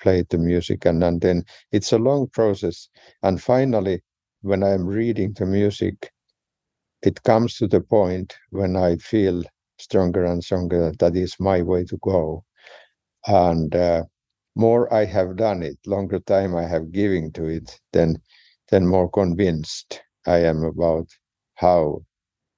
played 0.00 0.26
the 0.30 0.38
music. 0.38 0.86
And, 0.86 1.04
and 1.04 1.20
then 1.20 1.44
it's 1.72 1.92
a 1.92 1.98
long 1.98 2.26
process. 2.28 2.88
And 3.22 3.42
finally 3.42 4.02
when 4.42 4.62
i'm 4.62 4.86
reading 4.86 5.32
the 5.32 5.44
music 5.46 6.10
it 7.02 7.22
comes 7.24 7.56
to 7.56 7.66
the 7.66 7.80
point 7.80 8.36
when 8.50 8.76
i 8.76 8.96
feel 8.96 9.42
stronger 9.78 10.24
and 10.24 10.42
stronger 10.44 10.92
that 11.00 11.16
is 11.16 11.34
my 11.40 11.62
way 11.62 11.84
to 11.84 11.98
go. 12.02 12.44
And 13.26 13.74
uh, 13.74 14.04
more 14.54 14.92
i 14.94 15.04
have 15.04 15.36
done 15.36 15.62
it 15.62 15.78
longer 15.86 16.20
time 16.20 16.56
i 16.56 16.66
have 16.66 16.92
given 16.92 17.32
to 17.32 17.46
it 17.46 17.80
then 17.92 18.16
then 18.70 18.86
more 18.86 19.10
convinced 19.10 20.02
I 20.26 20.38
am 20.38 20.62
about 20.64 21.08
how 21.54 22.02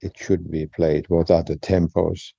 it 0.02 0.16
should 0.16 0.50
be 0.50 0.66
played, 0.66 1.08
what 1.08 1.30
are 1.30 1.42
the 1.42 1.56
tempos, 1.56 2.32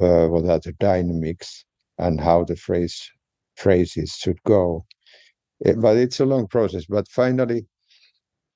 uh, 0.00 0.28
what 0.28 0.48
are 0.48 0.60
the 0.60 0.72
dynamics, 0.80 1.64
and 1.98 2.20
how 2.20 2.44
the 2.44 2.56
phrase 2.56 3.10
phrases 3.56 4.12
should 4.12 4.42
go. 4.44 4.84
It, 5.60 5.80
but 5.80 5.96
it's 5.96 6.20
a 6.20 6.26
long 6.26 6.46
process. 6.48 6.86
But 6.86 7.08
finally, 7.08 7.66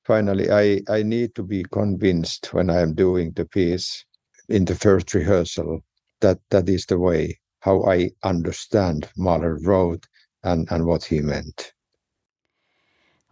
finally, 0.04 0.50
I 0.50 0.80
I 0.88 1.02
need 1.02 1.34
to 1.36 1.42
be 1.42 1.64
convinced 1.64 2.52
when 2.52 2.70
I 2.70 2.80
am 2.80 2.94
doing 2.94 3.32
the 3.32 3.44
piece 3.44 4.04
in 4.48 4.64
the 4.64 4.74
first 4.74 5.14
rehearsal 5.14 5.80
that 6.20 6.38
that 6.50 6.68
is 6.68 6.86
the 6.86 6.98
way 6.98 7.38
how 7.60 7.84
I 7.84 8.10
understand 8.22 9.08
Mahler 9.16 9.58
wrote 9.62 10.06
and, 10.44 10.68
and 10.70 10.86
what 10.86 11.04
he 11.04 11.20
meant. 11.20 11.72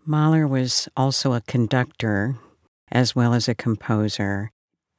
Mahler 0.07 0.47
was 0.47 0.89
also 0.97 1.33
a 1.33 1.41
conductor 1.43 2.37
as 2.91 3.15
well 3.17 3.35
as 3.35 3.49
a 3.49 3.55
composer. 3.55 4.51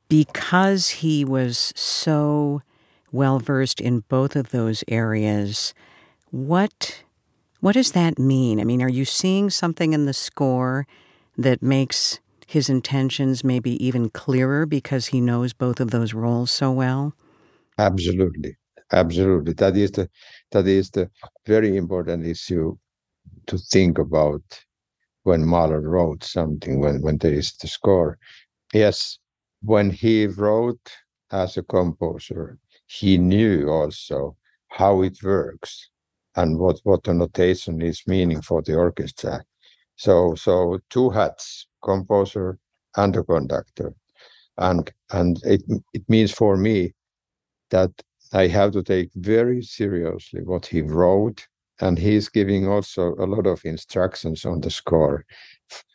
Because 0.09 0.89
he 0.89 1.25
was 1.25 1.73
so 1.75 2.61
well 3.11 3.39
versed 3.39 3.81
in 3.81 4.01
both 4.09 4.35
of 4.35 4.49
those 4.51 4.83
areas, 4.87 5.73
what 6.31 7.03
what 7.61 7.73
does 7.73 7.93
that 7.93 8.19
mean? 8.19 8.59
I 8.59 8.63
mean, 8.65 8.81
are 8.83 8.89
you 8.89 9.05
seeing 9.05 9.49
something 9.49 9.93
in 9.93 10.05
the 10.05 10.13
score 10.13 10.85
that 11.37 11.61
makes 11.63 12.19
his 12.47 12.69
intentions 12.69 13.43
maybe 13.43 13.83
even 13.85 14.09
clearer 14.09 14.65
because 14.65 15.07
he 15.07 15.21
knows 15.21 15.53
both 15.53 15.79
of 15.79 15.91
those 15.91 16.13
roles 16.13 16.51
so 16.51 16.71
well? 16.71 17.13
Absolutely. 17.77 18.57
Absolutely. 18.91 19.53
That 19.53 19.75
is 19.77 19.91
the 19.91 20.09
that 20.51 20.67
is 20.67 20.91
the 20.91 21.09
very 21.45 21.75
important 21.75 22.25
issue 22.25 22.77
to 23.47 23.57
think 23.57 23.97
about 23.99 24.43
when 25.27 25.45
Mahler 25.45 25.81
wrote 25.81 26.23
something, 26.23 26.79
when, 26.79 27.01
when 27.01 27.17
there 27.17 27.33
is 27.33 27.51
the 27.57 27.67
score. 27.67 28.17
Yes, 28.73 29.19
when 29.61 29.89
he 29.89 30.25
wrote 30.25 30.89
as 31.31 31.57
a 31.57 31.63
composer, 31.63 32.57
he 32.85 33.17
knew 33.17 33.67
also 33.67 34.37
how 34.69 35.01
it 35.01 35.21
works 35.21 35.89
and 36.37 36.57
what, 36.57 36.79
what 36.83 37.03
the 37.03 37.13
notation 37.13 37.81
is 37.81 38.07
meaning 38.07 38.41
for 38.41 38.61
the 38.61 38.75
orchestra. 38.75 39.43
So 39.97 40.35
so 40.35 40.79
two 40.89 41.09
hats, 41.09 41.67
composer 41.83 42.57
and 42.95 43.13
a 43.17 43.23
conductor. 43.23 43.93
And 44.57 44.89
and 45.11 45.41
it 45.43 45.63
it 45.93 46.03
means 46.07 46.31
for 46.31 46.55
me 46.55 46.93
that 47.71 47.91
I 48.31 48.47
have 48.47 48.71
to 48.73 48.83
take 48.83 49.09
very 49.15 49.61
seriously 49.61 50.41
what 50.43 50.65
he 50.67 50.81
wrote 50.81 51.45
and 51.79 51.97
he's 51.97 52.29
giving 52.29 52.67
also 52.67 53.15
a 53.15 53.25
lot 53.25 53.47
of 53.47 53.63
instructions 53.65 54.45
on 54.45 54.61
the 54.61 54.71
score. 54.71 55.25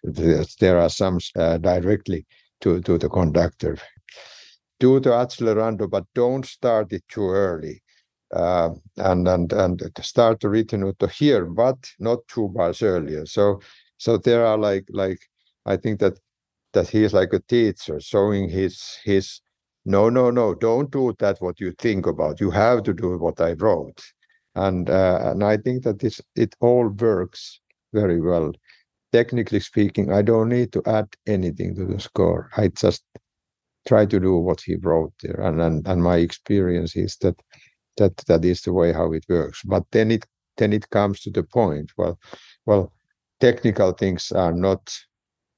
There 0.05 0.79
are 0.79 0.91
some 0.91 1.19
uh, 1.37 1.59
directly 1.59 2.27
to, 2.61 2.81
to 2.83 2.99
the 2.99 3.09
conductor. 3.09 3.79
Do 4.79 5.01
the 5.01 5.11
accelerando, 5.11 5.89
but 5.89 6.05
don't 6.15 6.45
start 6.45 6.93
it 6.93 7.05
too 7.09 7.29
early. 7.29 7.83
Uh, 8.33 8.71
and 8.97 9.29
and 9.29 9.53
and 9.53 9.83
start 10.01 10.41
the 10.41 10.49
ritenuto 10.49 11.11
here, 11.11 11.45
but 11.45 11.77
not 11.99 12.27
two 12.29 12.49
bars 12.49 12.81
earlier. 12.81 13.27
So 13.27 13.61
so 13.99 14.17
there 14.17 14.47
are 14.47 14.57
like 14.57 14.87
like 14.91 15.21
I 15.67 15.77
think 15.77 16.01
that 16.01 16.19
that 16.73 16.89
he 16.89 17.05
is 17.05 17.13
like 17.13 17.33
a 17.35 17.41
teacher 17.41 18.01
showing 18.01 18.49
his 18.49 18.99
his 19.05 19.41
no 19.85 20.09
no 20.09 20.31
no 20.31 20.55
don't 20.55 20.91
do 20.91 21.15
that 21.19 21.41
what 21.41 21.61
you 21.61 21.73
think 21.73 22.07
about 22.07 22.41
you 22.41 22.51
have 22.51 22.83
to 22.85 22.95
do 22.95 23.19
what 23.19 23.41
I 23.41 23.53
wrote 23.53 24.01
and 24.55 24.91
uh, 24.91 25.31
and 25.31 25.45
I 25.45 25.57
think 25.57 25.85
that 25.85 26.01
this 26.01 26.21
it 26.37 26.55
all 26.61 26.89
works 26.89 27.61
very 27.93 28.21
well. 28.21 28.53
Technically 29.13 29.61
speaking, 29.61 30.11
I 30.13 30.23
don't 30.23 30.49
need 30.49 30.73
to 30.73 30.83
add 30.87 31.09
anything 31.27 31.75
to 31.75 31.85
the 31.85 32.01
score. 32.01 32.51
I 32.57 32.69
just 32.69 33.05
try 33.87 34.07
to 34.07 34.21
do 34.21 34.37
what 34.37 34.61
he 34.61 34.77
wrote 34.77 35.13
there, 35.23 35.41
and 35.41 35.61
and, 35.61 35.87
and 35.87 36.03
my 36.03 36.17
experience 36.19 36.97
is 36.97 37.17
that 37.19 37.41
that 37.97 38.17
that 38.29 38.45
is 38.45 38.63
the 38.63 38.73
way 38.73 38.93
how 38.93 39.13
it 39.13 39.25
works. 39.29 39.63
But 39.65 39.85
then 39.93 40.11
it 40.11 40.27
then 40.57 40.73
it 40.73 40.89
comes 40.91 41.21
to 41.21 41.31
the 41.31 41.43
point. 41.43 41.93
Well, 41.97 42.19
well, 42.67 42.93
technical 43.41 43.93
things 43.93 44.33
are 44.33 44.53
not 44.53 44.95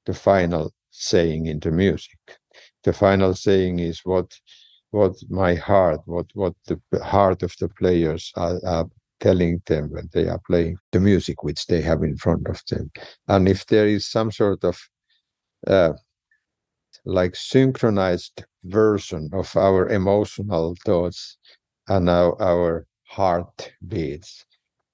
the 0.05 0.13
final 0.13 0.73
saying 0.91 1.47
in 1.47 1.59
the 1.59 1.71
music. 1.71 2.17
The 2.83 2.93
final 2.93 3.33
saying 3.33 3.79
is 3.79 4.01
what 4.03 4.37
what 4.95 5.15
my 5.29 5.55
heart, 5.55 6.01
what 6.05 6.27
what 6.33 6.53
the 6.67 6.79
heart 7.03 7.43
of 7.43 7.53
the 7.59 7.67
players 7.67 8.31
are, 8.35 8.59
are 8.65 8.87
telling 9.19 9.61
them 9.65 9.91
when 9.91 10.09
they 10.13 10.27
are 10.27 10.41
playing 10.47 10.77
the 10.91 10.99
music 10.99 11.43
which 11.43 11.67
they 11.67 11.81
have 11.81 12.01
in 12.03 12.15
front 12.17 12.47
of 12.47 12.61
them. 12.69 12.89
And 13.27 13.47
if 13.47 13.65
there 13.65 13.87
is 13.87 14.07
some 14.07 14.31
sort 14.31 14.63
of 14.63 14.77
uh, 15.67 15.93
like 17.05 17.35
synchronized 17.35 18.45
version 18.63 19.29
of 19.33 19.55
our 19.55 19.89
emotional 19.89 20.75
thoughts 20.85 21.37
and 21.87 22.09
our, 22.09 22.41
our 22.41 22.87
heart 23.03 23.73
beats, 23.87 24.45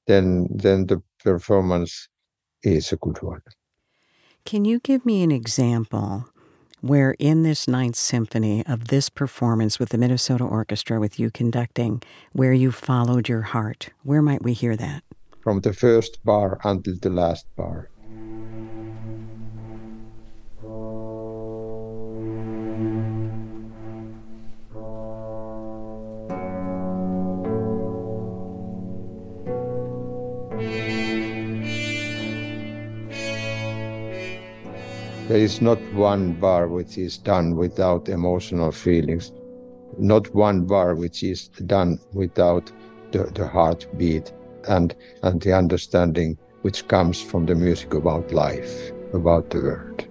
then 0.08 0.48
then 0.50 0.88
the 0.88 1.02
performance 1.24 2.10
is 2.64 2.92
a 2.92 2.98
good 2.98 3.22
one. 3.22 3.42
Can 4.46 4.66
you 4.66 4.80
give 4.80 5.06
me 5.06 5.24
an 5.24 5.32
example 5.32 6.31
where 6.82 7.16
in 7.20 7.44
this 7.44 7.68
Ninth 7.68 7.96
Symphony 7.96 8.66
of 8.66 8.88
this 8.88 9.08
performance 9.08 9.80
with 9.80 9.90
the 9.90 9.98
Minnesota 10.00 10.44
Orchestra, 10.44 11.00
with 11.00 11.20
you 11.20 11.30
conducting, 11.30 12.02
where 12.34 12.54
you 12.54 12.72
followed 12.72 13.30
your 13.30 13.44
heart? 13.44 13.90
Where 14.04 14.22
might 14.22 14.42
we 14.42 14.54
hear 14.54 14.76
that? 14.76 15.04
From 15.44 15.62
the 15.62 15.74
first 15.74 16.24
bar 16.26 16.60
until 16.64 16.96
the 17.00 17.10
last 17.12 17.46
bar. 17.56 17.91
Is 35.42 35.60
not 35.60 35.80
one 35.94 36.34
bar 36.34 36.68
which 36.68 37.00
is 37.00 37.18
done 37.18 37.56
without 37.56 38.08
emotional 38.10 38.72
feelings, 38.72 39.32
not 39.98 40.34
one 40.36 40.66
bar 40.66 40.94
which 40.94 41.24
is 41.24 41.48
done 41.66 42.00
without 42.14 42.72
the, 43.12 43.24
the 43.34 43.48
heartbeat 43.48 44.32
and, 44.68 44.96
and 45.24 45.42
the 45.42 45.52
understanding 45.52 46.38
which 46.62 46.88
comes 46.88 47.20
from 47.20 47.48
the 47.48 47.56
music 47.56 47.96
about 47.96 48.32
life, 48.32 48.92
about 49.14 49.50
the 49.50 49.60
world. 49.60 50.11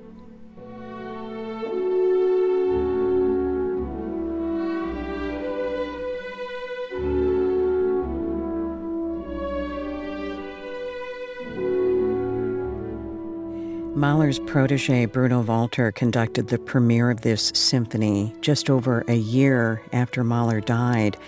Mahler's 14.01 14.39
protege 14.39 15.05
Bruno 15.05 15.43
Walter 15.43 15.93
conducted 15.93 16.49
the 16.49 16.59
premiere 16.59 17.11
of 17.11 17.21
this 17.21 17.53
symphony 17.55 18.35
just 18.41 18.71
over 18.71 19.05
a 19.07 19.15
year 19.15 19.83
after 19.93 20.25
Mahler 20.25 20.63
died. 20.63 21.19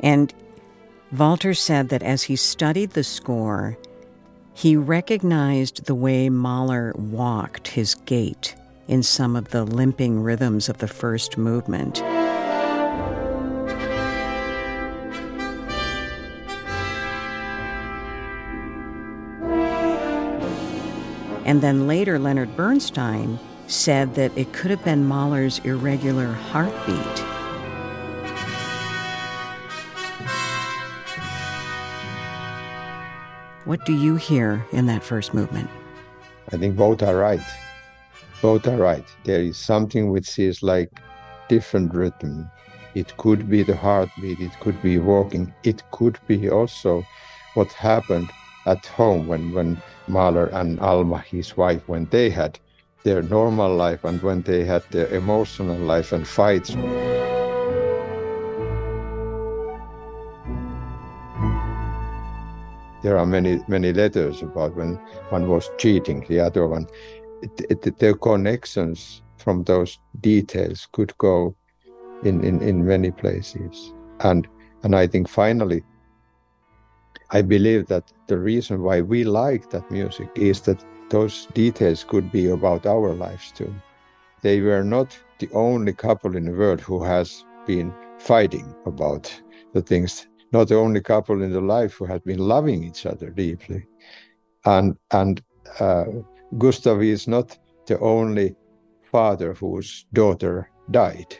And 0.00 0.32
Walter 1.12 1.52
said 1.52 1.90
that 1.90 2.02
as 2.02 2.22
he 2.22 2.34
studied 2.34 2.92
the 2.92 3.04
score, 3.04 3.76
he 4.54 4.74
recognized 4.74 5.84
the 5.84 5.94
way 5.94 6.30
Mahler 6.30 6.94
walked, 6.96 7.68
his 7.68 7.94
gait, 7.94 8.54
in 8.88 9.02
some 9.02 9.36
of 9.36 9.50
the 9.50 9.64
limping 9.64 10.22
rhythms 10.22 10.70
of 10.70 10.78
the 10.78 10.88
first 10.88 11.36
movement. 11.36 12.02
And 21.46 21.62
then 21.62 21.86
later, 21.86 22.18
Leonard 22.18 22.56
Bernstein 22.56 23.38
said 23.68 24.16
that 24.16 24.36
it 24.36 24.52
could 24.52 24.72
have 24.72 24.84
been 24.84 25.04
Mahler's 25.04 25.60
irregular 25.60 26.26
heartbeat. 26.26 27.18
What 33.64 33.84
do 33.86 33.92
you 33.92 34.16
hear 34.16 34.66
in 34.72 34.86
that 34.86 35.04
first 35.04 35.34
movement? 35.34 35.70
I 36.52 36.56
think 36.56 36.74
both 36.74 37.00
are 37.04 37.16
right. 37.16 37.40
Both 38.42 38.66
are 38.66 38.76
right. 38.76 39.04
There 39.22 39.40
is 39.40 39.56
something 39.56 40.10
which 40.10 40.40
is 40.40 40.64
like 40.64 40.90
different 41.48 41.94
rhythm. 41.94 42.50
It 42.96 43.16
could 43.18 43.48
be 43.48 43.62
the 43.62 43.76
heartbeat, 43.76 44.40
it 44.40 44.58
could 44.58 44.82
be 44.82 44.98
walking, 44.98 45.54
it 45.62 45.88
could 45.92 46.18
be 46.26 46.50
also 46.50 47.04
what 47.54 47.70
happened 47.72 48.30
at 48.66 48.84
home 48.86 49.26
when, 49.26 49.52
when 49.52 49.80
Mahler 50.08 50.46
and 50.46 50.78
Alma, 50.80 51.18
his 51.18 51.56
wife, 51.56 51.82
when 51.88 52.06
they 52.06 52.30
had 52.30 52.58
their 53.04 53.22
normal 53.22 53.74
life 53.74 54.04
and 54.04 54.22
when 54.22 54.42
they 54.42 54.64
had 54.64 54.82
their 54.90 55.08
emotional 55.14 55.78
life 55.78 56.12
and 56.12 56.26
fights. 56.26 56.74
There 63.02 63.16
are 63.16 63.26
many, 63.26 63.60
many 63.68 63.92
letters 63.92 64.42
about 64.42 64.74
when 64.74 64.96
one 65.30 65.48
was 65.48 65.70
cheating, 65.78 66.26
the 66.28 66.40
other 66.40 66.66
one 66.66 66.88
it, 67.42 67.86
it, 67.86 67.98
the 67.98 68.14
connections 68.14 69.22
from 69.36 69.64
those 69.64 69.98
details 70.20 70.88
could 70.92 71.16
go 71.18 71.54
in, 72.24 72.42
in, 72.44 72.60
in 72.62 72.86
many 72.86 73.10
places. 73.10 73.92
And 74.20 74.46
and 74.82 74.94
I 74.94 75.06
think 75.06 75.28
finally 75.28 75.82
I 77.30 77.42
believe 77.42 77.86
that 77.86 78.12
the 78.28 78.38
reason 78.38 78.82
why 78.82 79.00
we 79.00 79.24
like 79.24 79.70
that 79.70 79.90
music 79.90 80.28
is 80.36 80.60
that 80.62 80.84
those 81.10 81.46
details 81.54 82.04
could 82.04 82.30
be 82.30 82.48
about 82.48 82.86
our 82.86 83.14
lives 83.14 83.52
too. 83.52 83.74
They 84.42 84.60
were 84.60 84.84
not 84.84 85.18
the 85.38 85.50
only 85.52 85.92
couple 85.92 86.36
in 86.36 86.44
the 86.44 86.52
world 86.52 86.80
who 86.80 87.02
has 87.02 87.44
been 87.66 87.92
fighting 88.18 88.74
about 88.86 89.32
the 89.72 89.82
things, 89.82 90.28
not 90.52 90.68
the 90.68 90.76
only 90.76 91.00
couple 91.00 91.42
in 91.42 91.52
the 91.52 91.60
life 91.60 91.94
who 91.94 92.06
has 92.06 92.20
been 92.20 92.38
loving 92.38 92.84
each 92.84 93.06
other 93.06 93.30
deeply. 93.30 93.84
And 94.64 94.96
and 95.10 95.42
uh, 95.80 96.04
Gustav 96.58 97.02
is 97.02 97.26
not 97.26 97.58
the 97.86 97.98
only 98.00 98.54
father 99.02 99.54
whose 99.54 100.06
daughter 100.12 100.70
died. 100.90 101.36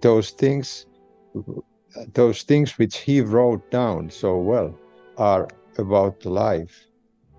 Those 0.00 0.30
things, 0.30 0.86
those 2.12 2.42
things 2.42 2.78
which 2.78 2.98
he 2.98 3.20
wrote 3.20 3.70
down 3.70 4.10
so 4.10 4.36
well, 4.36 4.78
are 5.18 5.48
about 5.78 6.24
life 6.24 6.86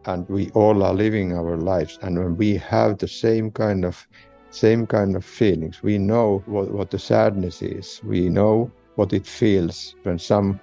and 0.06 0.28
we 0.30 0.50
all 0.52 0.84
are 0.84 0.94
living 0.94 1.34
our 1.34 1.58
lives 1.58 1.98
and 2.02 2.18
when 2.18 2.38
we 2.38 2.56
have 2.56 2.98
the 2.98 3.08
same 3.08 3.52
kind 3.52 3.84
of 3.86 4.08
same 4.52 4.88
kind 4.88 5.16
of 5.16 5.26
feelings 5.26 5.84
we 5.84 5.98
know 5.98 6.42
what, 6.46 6.72
what 6.72 6.90
the 6.90 7.00
sadness 7.00 7.62
is. 7.62 8.00
We 8.04 8.30
know 8.30 8.72
what 8.96 9.12
it 9.12 9.28
feels 9.28 9.96
when 10.04 10.18
some 10.18 10.60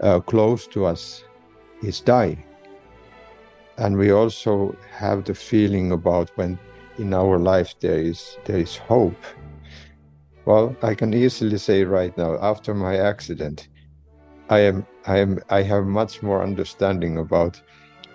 uh, 0.00 0.20
close 0.20 0.66
to 0.68 0.84
us 0.86 1.24
is 1.82 2.00
dying. 2.00 2.44
And 3.78 3.96
we 3.96 4.12
also 4.12 4.76
have 4.92 5.24
the 5.24 5.34
feeling 5.34 5.90
about 5.92 6.30
when 6.36 6.58
in 6.98 7.14
our 7.14 7.38
life 7.38 7.74
there 7.80 7.98
is 7.98 8.36
there 8.44 8.58
is 8.58 8.76
hope. 8.76 9.24
Well 10.44 10.76
i 10.82 10.94
can 10.94 11.14
easily 11.14 11.58
say 11.58 11.84
right 11.84 12.16
now 12.18 12.36
after 12.40 12.74
my 12.74 12.96
accident 12.96 13.68
I 14.52 14.58
am 14.60 14.86
I 15.06 15.16
am 15.18 15.38
I 15.48 15.62
have 15.62 15.86
much 15.86 16.22
more 16.22 16.42
understanding 16.42 17.16
about 17.16 17.62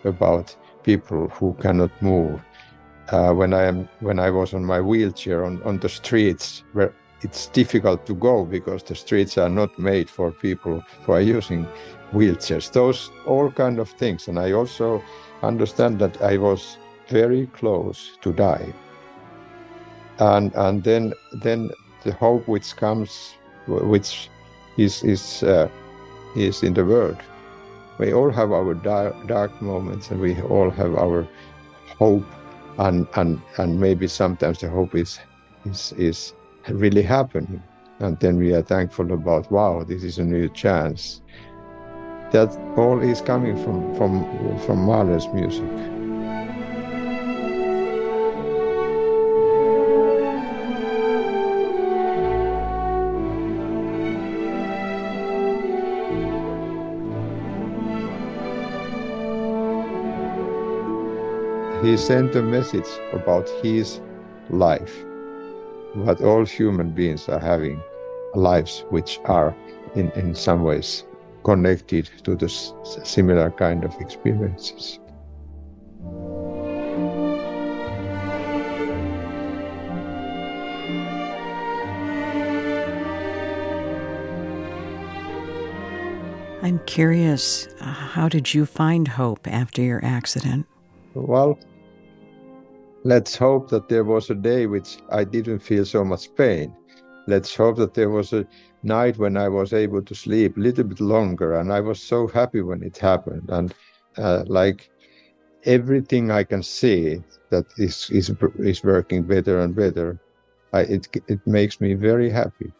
about 0.04 0.56
people 0.84 1.30
who 1.30 1.56
cannot 1.64 1.92
move. 2.02 2.40
Uh, 3.10 3.34
when 3.34 3.54
I 3.54 3.64
am 3.64 3.90
when 4.02 4.20
I 4.20 4.30
was 4.30 4.54
on 4.54 4.64
my 4.64 4.80
wheelchair 4.80 5.44
on, 5.46 5.64
on 5.64 5.80
the 5.80 5.90
streets 5.90 6.64
where 6.74 6.94
it's 7.22 7.48
difficult 7.48 8.06
to 8.06 8.14
go 8.14 8.46
because 8.46 8.84
the 8.84 8.94
streets 8.94 9.38
are 9.40 9.50
not 9.50 9.80
made 9.80 10.10
for 10.12 10.32
people 10.32 10.84
who 11.04 11.14
are 11.14 11.22
using 11.22 11.66
wheelchairs. 12.14 12.72
Those 12.72 13.10
all 13.26 13.50
kind 13.50 13.80
of 13.80 13.90
things. 13.90 14.28
And 14.28 14.38
I 14.38 14.52
also 14.52 15.02
understand 15.42 15.98
that 16.00 16.22
I 16.22 16.38
was 16.38 16.78
very 17.10 17.48
close 17.48 18.16
to 18.22 18.32
die. 18.32 18.74
And 20.20 20.54
and 20.56 20.84
then 20.84 21.14
then 21.42 21.72
the 22.04 22.14
hope 22.14 22.48
which 22.48 22.76
comes 22.76 23.34
which 23.66 24.30
is 24.78 25.04
is 25.04 25.42
uh, 25.42 25.68
is 26.36 26.64
in 26.64 26.74
the 26.74 26.86
world. 26.86 27.18
We 27.98 28.14
all 28.14 28.30
have 28.30 28.52
our 28.52 28.74
dark, 28.74 29.16
dark 29.28 29.62
moments 29.62 30.12
and 30.12 30.20
we 30.20 30.40
all 30.42 30.70
have 30.70 30.96
our 30.96 31.28
hope 31.98 32.26
and, 32.78 33.08
and, 33.16 33.42
and 33.58 33.80
maybe 33.80 34.08
sometimes 34.08 34.60
the 34.60 34.70
hope 34.70 34.96
is, 34.96 35.20
is, 35.66 35.94
is 35.94 36.34
really 36.70 37.02
happening. 37.02 37.62
And 38.00 38.20
then 38.20 38.38
we 38.38 38.54
are 38.54 38.62
thankful 38.62 39.12
about, 39.12 39.52
wow, 39.52 39.84
this 39.84 40.04
is 40.04 40.20
a 40.20 40.24
new 40.24 40.50
chance. 40.50 41.22
That 42.32 42.56
all 42.78 43.00
is 43.02 43.22
coming 43.22 43.56
from, 43.64 43.96
from, 43.96 44.60
from 44.60 44.86
Mahler's 44.86 45.28
music. 45.30 45.97
He 61.98 62.04
sent 62.04 62.36
a 62.36 62.44
message 62.44 62.88
about 63.12 63.50
his 63.64 64.02
life, 64.52 65.04
that 66.06 66.22
all 66.22 66.46
human 66.46 66.92
beings 66.92 67.28
are 67.28 67.40
having 67.40 67.82
lives 68.36 68.86
which 68.92 69.20
are 69.26 69.56
in, 69.96 70.12
in 70.12 70.36
some 70.36 70.62
ways 70.62 71.06
connected 71.44 72.08
to 72.24 72.36
the 72.36 72.48
similar 73.04 73.50
kind 73.50 73.84
of 73.84 74.00
experiences. 74.00 75.00
I'm 86.62 86.80
curious, 86.86 87.68
uh, 87.82 87.86
how 87.86 88.30
did 88.30 88.54
you 88.54 88.68
find 88.68 89.08
hope 89.08 89.48
after 89.48 89.82
your 89.82 90.06
accident? 90.06 90.68
Well, 91.16 91.58
let's 93.08 93.38
hope 93.38 93.70
that 93.70 93.88
there 93.88 94.04
was 94.04 94.30
a 94.30 94.36
day 94.36 94.68
which 94.68 94.98
I 95.10 95.24
didn't 95.24 95.60
feel 95.60 95.86
so 95.86 96.04
much 96.04 96.36
pain. 96.36 96.76
Let's 97.26 97.56
hope 97.56 97.78
that 97.78 97.94
there 97.94 98.10
was 98.10 98.34
a 98.34 98.46
night 98.84 99.18
when 99.18 99.38
I 99.38 99.48
was 99.48 99.72
able 99.72 100.02
to 100.02 100.14
sleep 100.14 100.58
a 100.58 100.60
little 100.60 100.84
bit 100.84 101.00
longer, 101.00 101.56
and 101.56 101.72
I 101.72 101.80
was 101.80 102.02
so 102.02 102.28
happy 102.28 102.62
when 102.62 102.84
it 102.84 102.98
happened. 102.98 103.50
And 103.50 103.74
uh, 104.18 104.44
like 104.48 104.90
everything 105.64 106.32
I 106.32 106.44
can 106.44 106.62
see 106.62 107.24
that 107.50 107.66
is 107.78 108.10
is 108.10 108.30
is 108.60 108.84
working 108.84 109.24
better 109.24 109.62
and 109.62 109.74
better, 109.74 110.20
I, 110.74 110.82
it 110.82 111.08
it 111.28 111.42
makes 111.48 111.80
me 111.80 111.94
very 111.94 112.30
happy. 112.30 112.74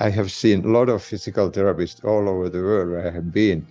I 0.00 0.10
have 0.10 0.32
seen 0.32 0.64
a 0.64 0.72
lot 0.78 0.88
of 0.88 1.04
physical 1.04 1.50
therapists 1.50 2.04
all 2.04 2.28
over 2.28 2.48
the 2.48 2.62
world 2.62 2.90
where 2.90 3.06
I 3.06 3.12
have 3.12 3.30
been, 3.32 3.66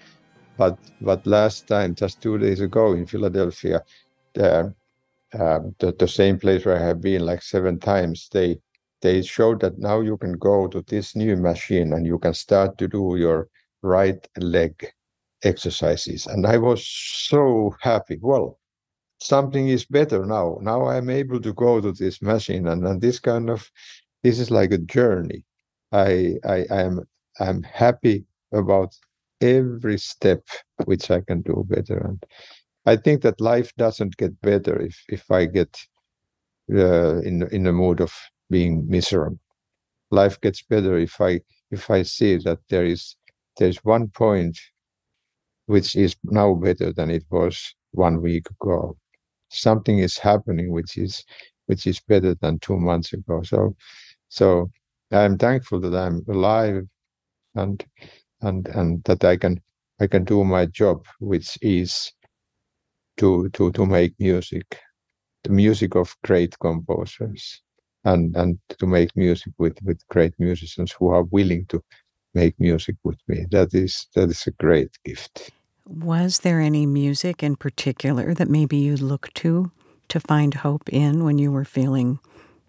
but 0.58 0.78
but 1.02 1.28
last 1.28 1.68
time, 1.68 1.96
just 1.96 2.22
two 2.22 2.38
days 2.38 2.62
ago 2.62 2.94
in 2.94 3.06
Philadelphia, 3.06 3.84
the 4.34 4.74
um, 5.40 5.76
the, 5.80 5.94
the 5.98 6.08
same 6.08 6.40
place 6.40 6.66
where 6.66 6.78
I 6.78 6.86
have 6.88 7.02
been 7.02 7.26
like 7.26 7.42
seven 7.42 7.80
times, 7.80 8.30
they 8.32 8.60
they 9.02 9.22
showed 9.24 9.62
that 9.62 9.80
now 9.80 10.02
you 10.02 10.18
can 10.18 10.34
go 10.34 10.68
to 10.68 10.84
this 10.88 11.16
new 11.16 11.36
machine 11.36 11.94
and 11.94 12.06
you 12.06 12.20
can 12.20 12.34
start 12.36 12.78
to 12.78 12.88
do 12.88 13.16
your 13.18 13.48
right 13.82 14.28
leg 14.38 14.94
exercises. 15.44 16.28
And 16.28 16.46
I 16.46 16.58
was 16.58 16.86
so 16.88 17.74
happy. 17.82 18.20
Well, 18.22 18.60
something 19.20 19.70
is 19.70 19.86
better 19.86 20.26
now. 20.26 20.60
Now 20.62 20.88
I'm 20.88 21.10
able 21.10 21.40
to 21.42 21.54
go 21.54 21.82
to 21.82 21.92
this 21.92 22.22
machine 22.22 22.68
and, 22.68 22.86
and 22.86 23.02
this 23.02 23.20
kind 23.20 23.50
of 23.50 23.70
this 24.24 24.40
is 24.40 24.52
like 24.52 24.72
a 24.72 24.78
journey. 24.78 25.44
I 25.92 26.36
I 26.46 26.66
am 26.70 27.02
I'm 27.40 27.64
happy 27.64 28.26
about 28.54 28.96
every 29.42 29.98
step 29.98 30.44
which 30.86 31.10
I 31.10 31.22
can 31.22 31.42
do 31.42 31.66
better. 31.68 31.98
And 31.98 32.24
I 32.86 32.96
think 32.96 33.22
that 33.22 33.42
life 33.42 33.72
doesn't 33.78 34.18
get 34.18 34.40
better 34.42 34.82
if 34.82 35.04
if 35.10 35.30
I 35.32 35.46
get 35.46 35.78
uh, 36.74 37.20
in 37.22 37.48
in 37.52 37.64
the 37.64 37.74
mood 37.74 38.02
of 38.02 38.14
being 38.50 38.88
miserable. 38.88 39.40
Life 40.12 40.40
gets 40.42 40.62
better 40.64 40.98
if 40.98 41.22
I 41.22 41.42
if 41.72 41.90
I 41.90 42.04
see 42.04 42.38
that 42.38 42.60
there 42.70 42.86
is 42.86 43.16
there's 43.58 43.84
one 43.86 44.08
point 44.10 44.58
which 45.68 45.96
is 45.96 46.16
now 46.24 46.54
better 46.54 46.92
than 46.94 47.10
it 47.10 47.24
was 47.30 47.76
one 47.92 48.22
week 48.22 48.50
ago. 48.50 48.98
Something 49.50 50.00
is 50.00 50.18
happening 50.18 50.72
which 50.72 50.98
is 50.98 51.24
which 51.68 51.88
is 51.88 52.00
better 52.00 52.36
than 52.36 52.60
two 52.60 52.78
months 52.78 53.14
ago. 53.14 53.42
So 53.44 53.76
so 54.30 54.72
I'm 55.12 55.38
thankful 55.38 55.80
that 55.82 55.96
I'm 55.96 56.24
alive 56.28 56.88
and 57.56 57.86
and 58.42 58.68
and 58.70 59.04
that 59.06 59.24
I 59.24 59.38
can 59.38 59.62
I 60.00 60.08
can 60.08 60.24
do 60.24 60.44
my 60.44 60.66
job, 60.66 61.06
which 61.20 61.58
is 61.62 62.12
to 63.22 63.50
to 63.50 63.72
to 63.72 63.86
make 63.86 64.14
music, 64.20 64.80
the 65.44 65.52
music 65.52 65.96
of 65.96 66.16
great 66.24 66.58
composers, 66.60 67.62
and 68.04 68.36
and 68.36 68.60
to 68.80 68.88
make 68.88 69.16
music 69.16 69.54
with 69.58 69.78
with 69.84 70.02
great 70.10 70.34
musicians 70.40 70.92
who 70.92 71.10
are 71.10 71.24
willing 71.24 71.66
to 71.68 71.82
make 72.34 72.60
music 72.60 72.96
with 73.04 73.20
me. 73.28 73.46
That 73.52 73.74
is 73.74 74.08
that 74.16 74.30
is 74.30 74.48
a 74.48 74.52
great 74.52 74.98
gift. 75.06 75.52
Was 75.88 76.40
there 76.40 76.60
any 76.60 76.86
music 76.86 77.44
in 77.44 77.56
particular 77.56 78.34
that 78.34 78.50
maybe 78.50 78.78
you 78.78 78.98
looked 78.98 79.36
to 79.36 79.72
to 80.08 80.20
find 80.20 80.54
hope 80.54 80.90
in 80.90 81.24
when 81.24 81.38
you 81.38 81.52
were 81.52 81.66
feeling 81.66 82.20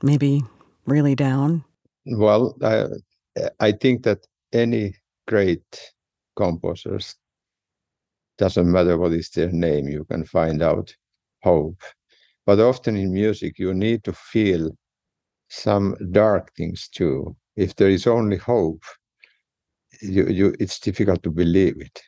maybe 0.03 0.43
really 0.87 1.15
down? 1.15 1.65
Well, 2.05 2.55
I 2.63 2.87
I 3.59 3.73
think 3.73 4.03
that 4.03 4.27
any 4.53 4.97
great 5.27 5.93
composers 6.37 7.17
doesn't 8.43 8.71
matter 8.77 8.97
what 8.99 9.13
is 9.13 9.31
their 9.31 9.53
name, 9.53 9.89
you 9.89 10.05
can 10.11 10.25
find 10.25 10.63
out 10.63 10.95
hope. 11.43 11.81
But 12.47 12.61
often 12.61 12.97
in 12.97 13.13
music, 13.13 13.59
you 13.59 13.75
need 13.75 14.05
to 14.05 14.13
feel 14.15 14.73
some 15.51 15.97
dark 16.13 16.53
things 16.57 16.89
too. 16.89 17.37
If 17.57 17.77
there 17.77 17.91
is 17.91 18.07
only 18.07 18.39
hope, 18.39 18.83
you, 20.01 20.27
you, 20.29 20.55
it's 20.59 20.79
difficult 20.81 21.23
to 21.23 21.31
believe 21.31 21.81
it. 21.81 22.01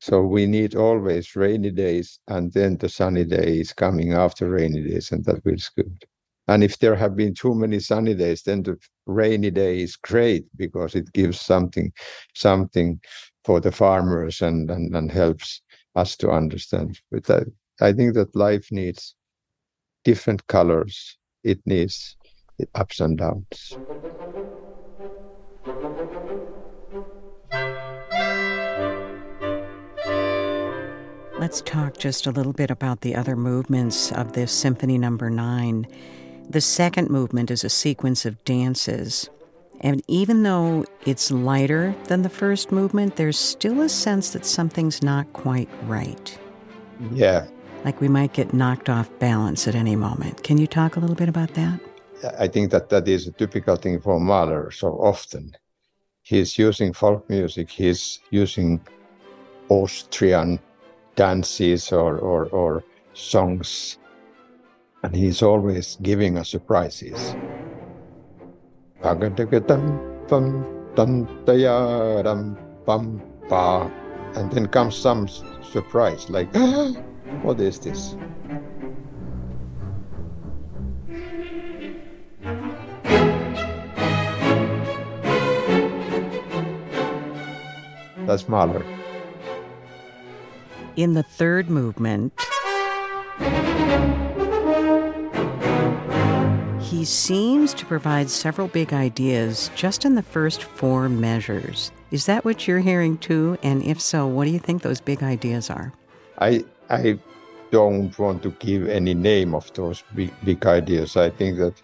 So 0.00 0.22
we 0.22 0.46
need 0.46 0.76
always 0.76 1.36
rainy 1.36 1.70
days, 1.72 2.20
and 2.28 2.52
then 2.52 2.78
the 2.78 2.88
sunny 2.90 3.24
day 3.24 3.60
is 3.60 3.72
coming 3.72 4.14
after 4.14 4.50
rainy 4.50 4.82
days, 4.82 5.12
and 5.12 5.24
that 5.26 5.44
feels 5.44 5.70
good. 5.76 6.04
and 6.48 6.64
if 6.64 6.78
there 6.80 6.96
have 6.96 7.16
been 7.16 7.34
too 7.34 7.54
many 7.54 7.80
sunny 7.80 8.14
days 8.14 8.42
then 8.44 8.62
the 8.64 8.76
rainy 9.06 9.50
day 9.52 9.74
is 9.86 9.96
great 10.10 10.44
because 10.56 10.94
it 11.00 11.08
gives 11.14 11.40
something 11.40 11.88
something 12.34 13.00
for 13.46 13.60
the 13.60 13.72
farmers 13.72 14.42
and 14.48 14.70
and, 14.70 14.96
and 14.96 15.12
helps 15.12 15.62
us 15.96 16.16
to 16.16 16.30
understand 16.30 17.00
but 17.10 17.28
I, 17.30 17.42
I 17.80 17.92
think 17.92 18.14
that 18.14 18.34
life 18.36 18.68
needs 18.70 19.14
different 20.04 20.46
colors 20.46 21.16
it 21.42 21.60
needs 21.66 22.16
ups 22.74 23.00
and 23.00 23.18
downs 23.18 23.76
Let's 31.44 31.60
talk 31.60 31.98
just 31.98 32.26
a 32.26 32.30
little 32.30 32.54
bit 32.54 32.70
about 32.70 33.02
the 33.02 33.14
other 33.14 33.36
movements 33.36 34.10
of 34.12 34.32
this 34.32 34.50
Symphony 34.50 34.96
Number 34.96 35.28
no. 35.28 35.42
9. 35.42 35.86
The 36.48 36.60
second 36.60 37.10
movement 37.10 37.50
is 37.50 37.64
a 37.64 37.68
sequence 37.68 38.24
of 38.24 38.42
dances. 38.44 39.28
And 39.84 40.02
even 40.08 40.44
though 40.44 40.86
it's 41.04 41.30
lighter 41.30 41.94
than 42.04 42.22
the 42.22 42.30
first 42.30 42.72
movement, 42.72 43.16
there's 43.16 43.38
still 43.38 43.82
a 43.82 43.88
sense 43.90 44.30
that 44.30 44.46
something's 44.46 45.02
not 45.02 45.30
quite 45.34 45.68
right. 45.84 46.38
Yeah. 47.12 47.46
Like 47.84 48.00
we 48.00 48.08
might 48.08 48.32
get 48.32 48.54
knocked 48.54 48.88
off 48.88 49.10
balance 49.18 49.68
at 49.68 49.74
any 49.74 49.94
moment. 49.94 50.42
Can 50.42 50.56
you 50.56 50.66
talk 50.66 50.96
a 50.96 51.00
little 51.00 51.14
bit 51.14 51.28
about 51.28 51.52
that? 51.52 51.80
I 52.38 52.48
think 52.48 52.70
that 52.70 52.88
that 52.88 53.06
is 53.06 53.26
a 53.26 53.32
typical 53.32 53.76
thing 53.76 54.00
for 54.00 54.18
Mahler 54.18 54.70
so 54.70 54.88
often. 54.92 55.54
He's 56.22 56.56
using 56.56 56.94
folk 56.94 57.28
music, 57.28 57.68
he's 57.68 58.20
using 58.30 58.80
Austrian 59.68 60.58
dances 61.14 61.92
or, 61.92 62.16
or, 62.16 62.46
or 62.46 62.84
songs. 63.12 63.98
And 65.02 65.14
he's 65.14 65.42
always 65.42 65.98
giving 66.00 66.38
us 66.38 66.48
surprises. 66.48 67.36
And 74.34 74.50
then 74.50 74.66
comes 74.66 74.96
some 74.96 75.28
surprise, 75.28 76.30
like, 76.30 76.48
ah, 76.54 76.92
what 77.42 77.60
is 77.60 77.78
this? 77.78 78.16
That's 88.26 88.48
Mahler. 88.48 88.82
In 90.96 91.12
the 91.12 91.22
third 91.22 91.68
movement, 91.68 92.32
he 96.94 97.04
seems 97.04 97.74
to 97.74 97.84
provide 97.86 98.30
several 98.30 98.68
big 98.68 98.92
ideas 98.92 99.68
just 99.74 100.04
in 100.04 100.14
the 100.14 100.22
first 100.22 100.62
four 100.62 101.08
measures. 101.08 101.90
Is 102.12 102.26
that 102.26 102.44
what 102.44 102.68
you're 102.68 102.86
hearing 102.90 103.18
too? 103.18 103.58
And 103.64 103.82
if 103.82 104.00
so, 104.00 104.28
what 104.28 104.44
do 104.44 104.50
you 104.50 104.60
think 104.60 104.82
those 104.82 105.00
big 105.00 105.20
ideas 105.22 105.70
are? 105.70 105.92
I 106.38 106.64
I 106.88 107.18
don't 107.72 108.16
want 108.16 108.44
to 108.44 108.50
give 108.60 108.88
any 108.88 109.14
name 109.14 109.56
of 109.56 109.72
those 109.74 110.04
big 110.14 110.30
big 110.44 110.64
ideas. 110.66 111.16
I 111.16 111.30
think 111.30 111.58
that, 111.58 111.74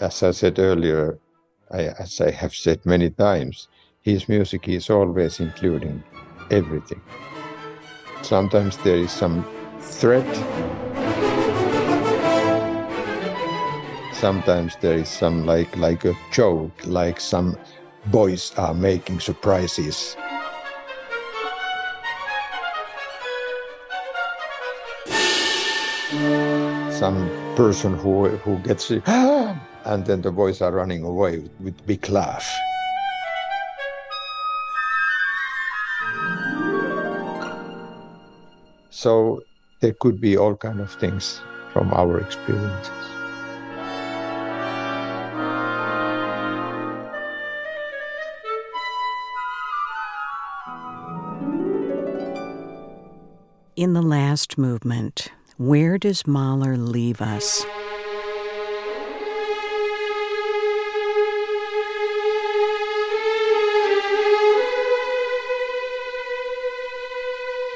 as 0.00 0.22
I 0.22 0.32
said 0.32 0.58
earlier, 0.58 1.18
I, 1.70 1.82
as 2.02 2.20
I 2.20 2.32
have 2.32 2.54
said 2.54 2.84
many 2.84 3.10
times, 3.10 3.68
his 4.02 4.28
music 4.28 4.68
is 4.68 4.90
always 4.90 5.38
including 5.38 6.02
everything. 6.50 7.02
Sometimes 8.22 8.76
there 8.78 8.96
is 8.96 9.12
some 9.12 9.44
threat. 9.78 10.89
Sometimes 14.20 14.76
there 14.82 14.98
is 14.98 15.08
some 15.08 15.46
like 15.46 15.74
like 15.78 16.04
a 16.04 16.12
joke, 16.30 16.72
like 16.84 17.18
some 17.18 17.56
boys 18.12 18.52
are 18.58 18.74
making 18.74 19.18
surprises. 19.18 20.14
Some 26.92 27.32
person 27.56 27.96
who 27.96 28.28
who 28.44 28.58
gets 28.58 28.90
it, 28.90 29.08
and 29.08 30.04
then 30.04 30.20
the 30.20 30.30
boys 30.30 30.60
are 30.60 30.72
running 30.72 31.02
away 31.02 31.48
with, 31.58 31.80
big 31.86 32.06
laugh. 32.10 32.44
So 38.90 39.40
there 39.80 39.94
could 39.98 40.20
be 40.20 40.36
all 40.36 40.56
kind 40.56 40.80
of 40.80 40.92
things 41.00 41.40
from 41.72 41.88
our 41.94 42.20
experiences. 42.20 43.19
In 53.80 53.94
the 53.94 54.02
last 54.02 54.58
movement, 54.58 55.28
where 55.56 55.96
does 55.96 56.26
Mahler 56.26 56.76
leave 56.76 57.22
us? 57.22 57.64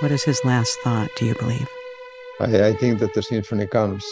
What 0.00 0.12
is 0.12 0.24
his 0.24 0.44
last 0.44 0.78
thought, 0.80 1.08
do 1.16 1.24
you 1.24 1.34
believe? 1.36 1.66
I, 2.38 2.66
I 2.66 2.72
think 2.74 2.98
that 2.98 3.14
the 3.14 3.22
symphony 3.22 3.66
comes 3.66 4.04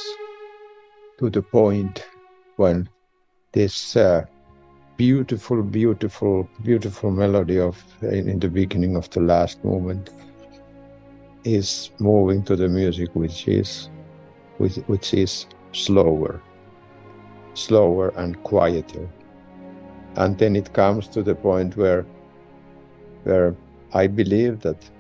to 1.19 1.29
the 1.29 1.43
point 1.43 2.07
when 2.57 2.89
this 3.53 3.97
uh, 3.97 4.25
beautiful, 4.97 5.63
beautiful, 5.63 6.49
beautiful 6.63 7.11
melody 7.11 7.59
of 7.59 7.85
in, 8.01 8.31
in, 8.31 8.39
the 8.39 8.49
beginning 8.49 8.97
of 8.97 9.11
the 9.11 9.21
last 9.21 9.63
movement 9.63 10.09
is 11.45 11.91
moving 11.99 12.43
to 12.45 12.57
the 12.57 12.69
music 12.69 13.11
which 13.15 13.49
is 13.49 13.89
which, 14.59 14.77
which 14.87 15.15
is 15.15 15.47
slower, 15.73 16.41
slower 17.55 18.13
and 18.17 18.43
quieter. 18.45 19.09
And 20.17 20.39
then 20.39 20.57
it 20.57 20.73
comes 20.73 21.09
to 21.09 21.23
the 21.23 21.35
point 21.35 21.77
where 21.77 22.05
where 23.25 23.55
I 23.95 24.07
believe 24.07 24.61
that 24.61 24.91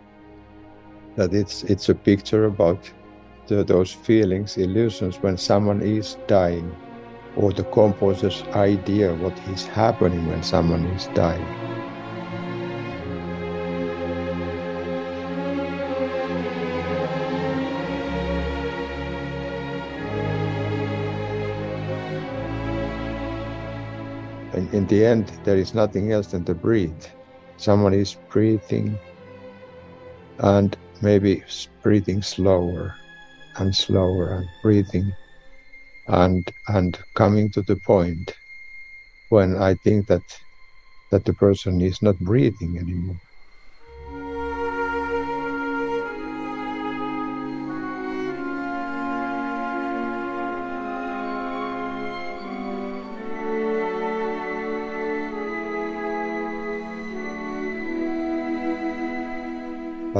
that 1.16 1.34
it's 1.34 1.64
it's 1.64 1.88
a 1.88 1.94
picture 1.94 2.44
about 2.46 2.90
the, 3.46 3.64
those 3.64 3.92
feelings, 3.92 4.56
illusions 4.56 5.18
when 5.22 5.36
someone 5.36 5.82
is 5.82 6.16
dying, 6.26 6.74
or 7.36 7.52
the 7.52 7.64
composer's 7.64 8.42
idea 8.54 9.14
what 9.14 9.38
is 9.48 9.66
happening 9.66 10.26
when 10.26 10.42
someone 10.42 10.84
is 10.86 11.06
dying. 11.08 11.71
In 24.72 24.86
the 24.86 25.04
end, 25.04 25.28
there 25.44 25.56
is 25.56 25.74
nothing 25.74 26.12
else 26.12 26.28
than 26.28 26.44
to 26.46 26.54
breathe. 26.54 27.04
Someone 27.56 27.94
is 27.94 28.16
breathing, 28.30 28.98
and 30.38 30.76
maybe 31.02 31.44
breathing 31.82 32.22
slower 32.22 32.94
and 33.56 33.74
slower 33.74 34.34
and 34.36 34.48
breathing 34.62 35.12
and 36.08 36.52
and 36.68 36.98
coming 37.14 37.50
to 37.50 37.62
the 37.62 37.76
point 37.76 38.34
when 39.28 39.56
I 39.56 39.74
think 39.74 40.06
that 40.06 40.22
that 41.10 41.24
the 41.24 41.34
person 41.34 41.80
is 41.80 42.00
not 42.02 42.18
breathing 42.20 42.78
anymore. 42.78 43.20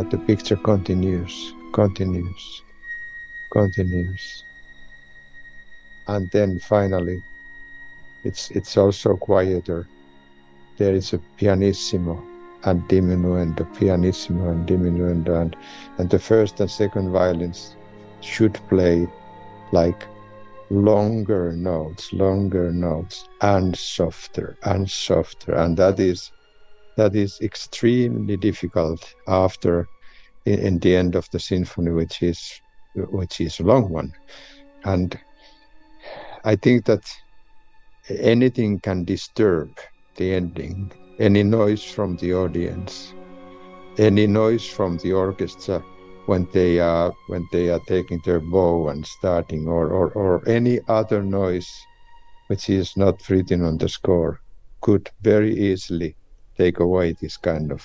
But 0.02 0.10
the 0.10 0.18
picture 0.18 0.56
continues, 0.56 1.54
continues, 1.72 2.62
continues. 3.52 4.42
And 6.08 6.28
then 6.32 6.58
finally, 6.58 7.22
it's, 8.24 8.50
it's 8.50 8.76
also 8.76 9.16
quieter. 9.16 9.86
There 10.76 10.92
is 10.92 11.12
a 11.12 11.18
pianissimo 11.36 12.20
and 12.64 12.82
diminuendo, 12.88 13.64
pianissimo 13.78 14.50
and 14.50 14.66
diminuendo, 14.68 15.40
and, 15.40 15.56
and 15.98 16.10
the 16.10 16.18
first 16.18 16.58
and 16.58 16.68
second 16.68 17.12
violins 17.12 17.76
should 18.20 18.54
play 18.68 19.06
like 19.70 20.04
longer 20.70 21.52
notes, 21.52 22.12
longer 22.12 22.72
notes, 22.72 23.28
and 23.40 23.76
softer 23.78 24.56
and 24.64 24.90
softer. 24.90 25.54
And 25.54 25.76
that 25.76 26.00
is 26.00 26.32
that 26.96 27.14
is 27.14 27.40
extremely 27.40 28.36
difficult 28.36 29.14
after 29.28 29.88
in, 30.44 30.58
in, 30.58 30.78
the 30.80 30.94
end 30.96 31.14
of 31.14 31.28
the 31.30 31.38
symphony 31.38 31.90
which 31.90 32.22
is 32.22 32.60
which 32.94 33.40
is 33.40 33.60
a 33.60 33.62
long 33.62 33.88
one 33.88 34.12
and 34.84 35.18
I 36.44 36.56
think 36.56 36.86
that 36.86 37.04
anything 38.08 38.80
can 38.80 39.04
disturb 39.04 39.70
the 40.16 40.34
ending. 40.34 40.92
Any 41.18 41.42
noise 41.44 41.84
from 41.84 42.16
the 42.16 42.34
audience, 42.34 43.14
any 43.98 44.26
noise 44.26 44.66
from 44.66 44.98
the 44.98 45.12
orchestra 45.12 45.84
when 46.26 46.48
they 46.52 46.80
are 46.80 47.12
when 47.28 47.46
they 47.52 47.70
are 47.70 47.80
taking 47.86 48.20
their 48.24 48.40
bow 48.40 48.88
and 48.88 49.06
starting, 49.06 49.68
or 49.68 49.88
or, 49.88 50.10
or 50.12 50.48
any 50.48 50.80
other 50.88 51.22
noise 51.22 51.70
which 52.48 52.68
is 52.68 52.96
not 52.96 53.28
written 53.28 53.62
on 53.62 53.78
the 53.78 53.88
score, 53.88 54.40
could 54.80 55.10
very 55.22 55.54
easily 55.54 56.16
take 56.62 56.78
away 56.78 57.12
this 57.12 57.36
kind 57.36 57.72
of 57.72 57.82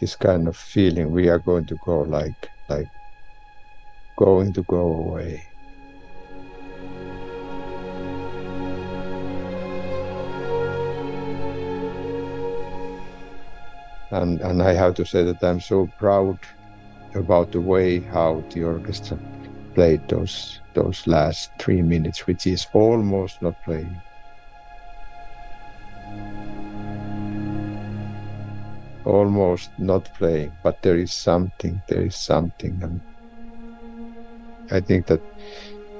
this 0.00 0.14
kind 0.16 0.48
of 0.48 0.56
feeling. 0.56 1.10
We 1.10 1.28
are 1.28 1.38
going 1.38 1.66
to 1.66 1.76
go 1.84 2.00
like 2.02 2.48
like 2.68 2.90
going 4.16 4.52
to 4.52 4.62
go 4.64 4.84
away. 5.04 5.46
and 14.12 14.40
and 14.40 14.62
I 14.62 14.72
have 14.72 14.94
to 14.94 15.04
say 15.06 15.22
that 15.24 15.42
I'm 15.42 15.60
so 15.60 15.88
proud 15.98 16.38
about 17.14 17.52
the 17.52 17.60
way 17.60 18.00
how 18.00 18.42
the 18.50 18.64
orchestra 18.64 19.16
played 19.74 20.02
those 20.08 20.60
those 20.74 21.06
last 21.06 21.50
three 21.58 21.82
minutes, 21.82 22.26
which 22.26 22.46
is 22.46 22.66
almost 22.72 23.40
not 23.42 23.62
playing. 23.64 23.96
Almost 29.04 29.70
not 29.78 30.14
playing, 30.14 30.52
but 30.62 30.82
there 30.82 30.96
is 30.96 31.12
something, 31.12 31.80
there 31.88 32.02
is 32.02 32.16
something. 32.16 32.78
And 32.82 33.00
I 34.70 34.80
think 34.80 35.06
that 35.06 35.22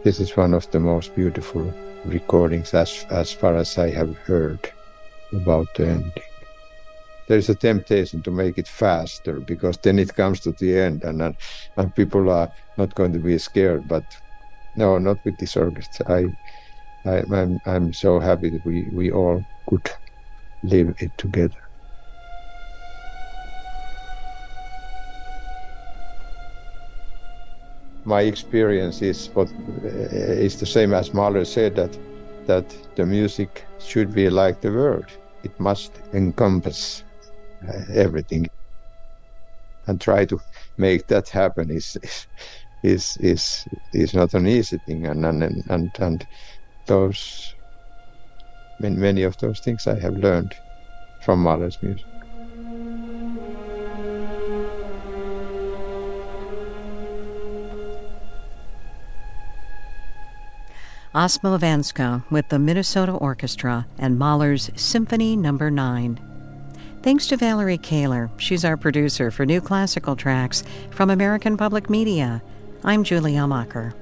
this 0.05 0.21
is 0.21 0.37
one 0.37 0.55
of 0.55 0.71
the 0.71 0.81
most 0.81 1.15
beautiful 1.15 1.73
recordings 2.05 2.75
as, 2.75 3.07
as 3.11 3.33
far 3.33 3.57
as 3.57 3.79
I 3.79 3.91
have 3.91 4.17
heard 4.19 4.71
about 5.33 5.75
the 5.75 5.87
ending 5.87 6.23
there's 7.31 7.49
a 7.49 7.55
temptation 7.55 8.21
to 8.23 8.31
make 8.33 8.59
it 8.59 8.67
faster 8.67 9.39
because 9.39 9.77
then 9.79 10.01
it 10.01 10.17
comes 10.17 10.41
to 10.41 10.51
the 10.51 10.77
end 10.77 11.05
and 11.05 11.23
and, 11.23 11.37
and 11.77 11.95
people 11.95 12.29
are 12.29 12.51
not 12.77 12.97
going 12.97 13.13
to 13.13 13.21
be 13.21 13.39
scared. 13.39 13.87
But 13.87 14.03
no, 14.75 14.99
not 14.99 15.25
with 15.25 15.39
this 15.39 15.57
orchestra. 15.57 16.05
I, 16.11 16.23
I 17.09 17.23
I'm 17.33 17.61
I'm 17.67 17.93
so 17.93 18.19
happy 18.19 18.51
that 18.51 18.67
we 18.67 18.89
we 18.93 19.13
all 19.13 19.45
could 19.69 19.89
live 20.65 20.97
it 20.99 21.17
together. 21.19 21.63
My 28.05 28.23
experience 28.23 29.03
is 29.03 29.29
what 29.35 29.49
uh, 29.85 29.89
is 30.47 30.59
the 30.59 30.67
same 30.67 30.95
as 30.95 31.15
Mahler 31.15 31.45
said 31.45 31.77
that 31.77 31.99
that 32.47 32.65
the 32.97 33.07
music 33.07 33.65
should 33.79 34.13
be 34.13 34.31
like 34.31 34.61
the 34.61 34.71
world. 34.71 35.07
It 35.45 35.59
must 35.61 35.93
encompass 36.13 37.05
uh, 37.69 37.83
everything 37.95 38.49
and 39.87 40.01
try 40.01 40.25
to 40.25 40.41
make 40.77 41.07
that 41.09 41.29
happen 41.29 41.71
is 41.71 41.99
is 42.83 43.17
is 43.21 43.67
is 43.93 44.15
not 44.15 44.35
an 44.35 44.47
easy 44.47 44.79
thing 44.87 45.07
and 45.07 45.25
and 45.27 45.43
and, 45.69 45.91
and 45.99 46.27
those 46.87 47.55
many 48.81 49.23
of 49.23 49.37
those 49.39 49.61
things 49.61 49.87
I 49.87 49.99
have 50.01 50.17
learned 50.17 50.55
from 51.23 51.43
Mahler's 51.43 51.79
music. 51.83 52.10
Osmo 61.15 61.59
Vanska 61.59 62.23
with 62.31 62.49
the 62.51 62.59
Minnesota 62.61 63.11
Orchestra 63.11 63.85
and 63.99 64.17
Mahler's 64.17 64.71
Symphony 64.77 65.35
no. 65.35 65.51
9. 65.51 66.21
Thanks 67.03 67.27
to 67.27 67.37
Valerie 67.37 67.79
Kahler. 67.79 68.31
She's 68.39 68.65
our 68.65 68.77
producer 68.77 69.33
for 69.33 69.45
New 69.45 69.61
Classical 69.61 70.15
Tracks 70.15 70.63
from 70.93 71.11
American 71.11 71.57
Public 71.57 71.91
Media. 71.91 72.41
I'm 72.85 73.03
Julie 73.03 73.33
Amacher. 73.33 73.93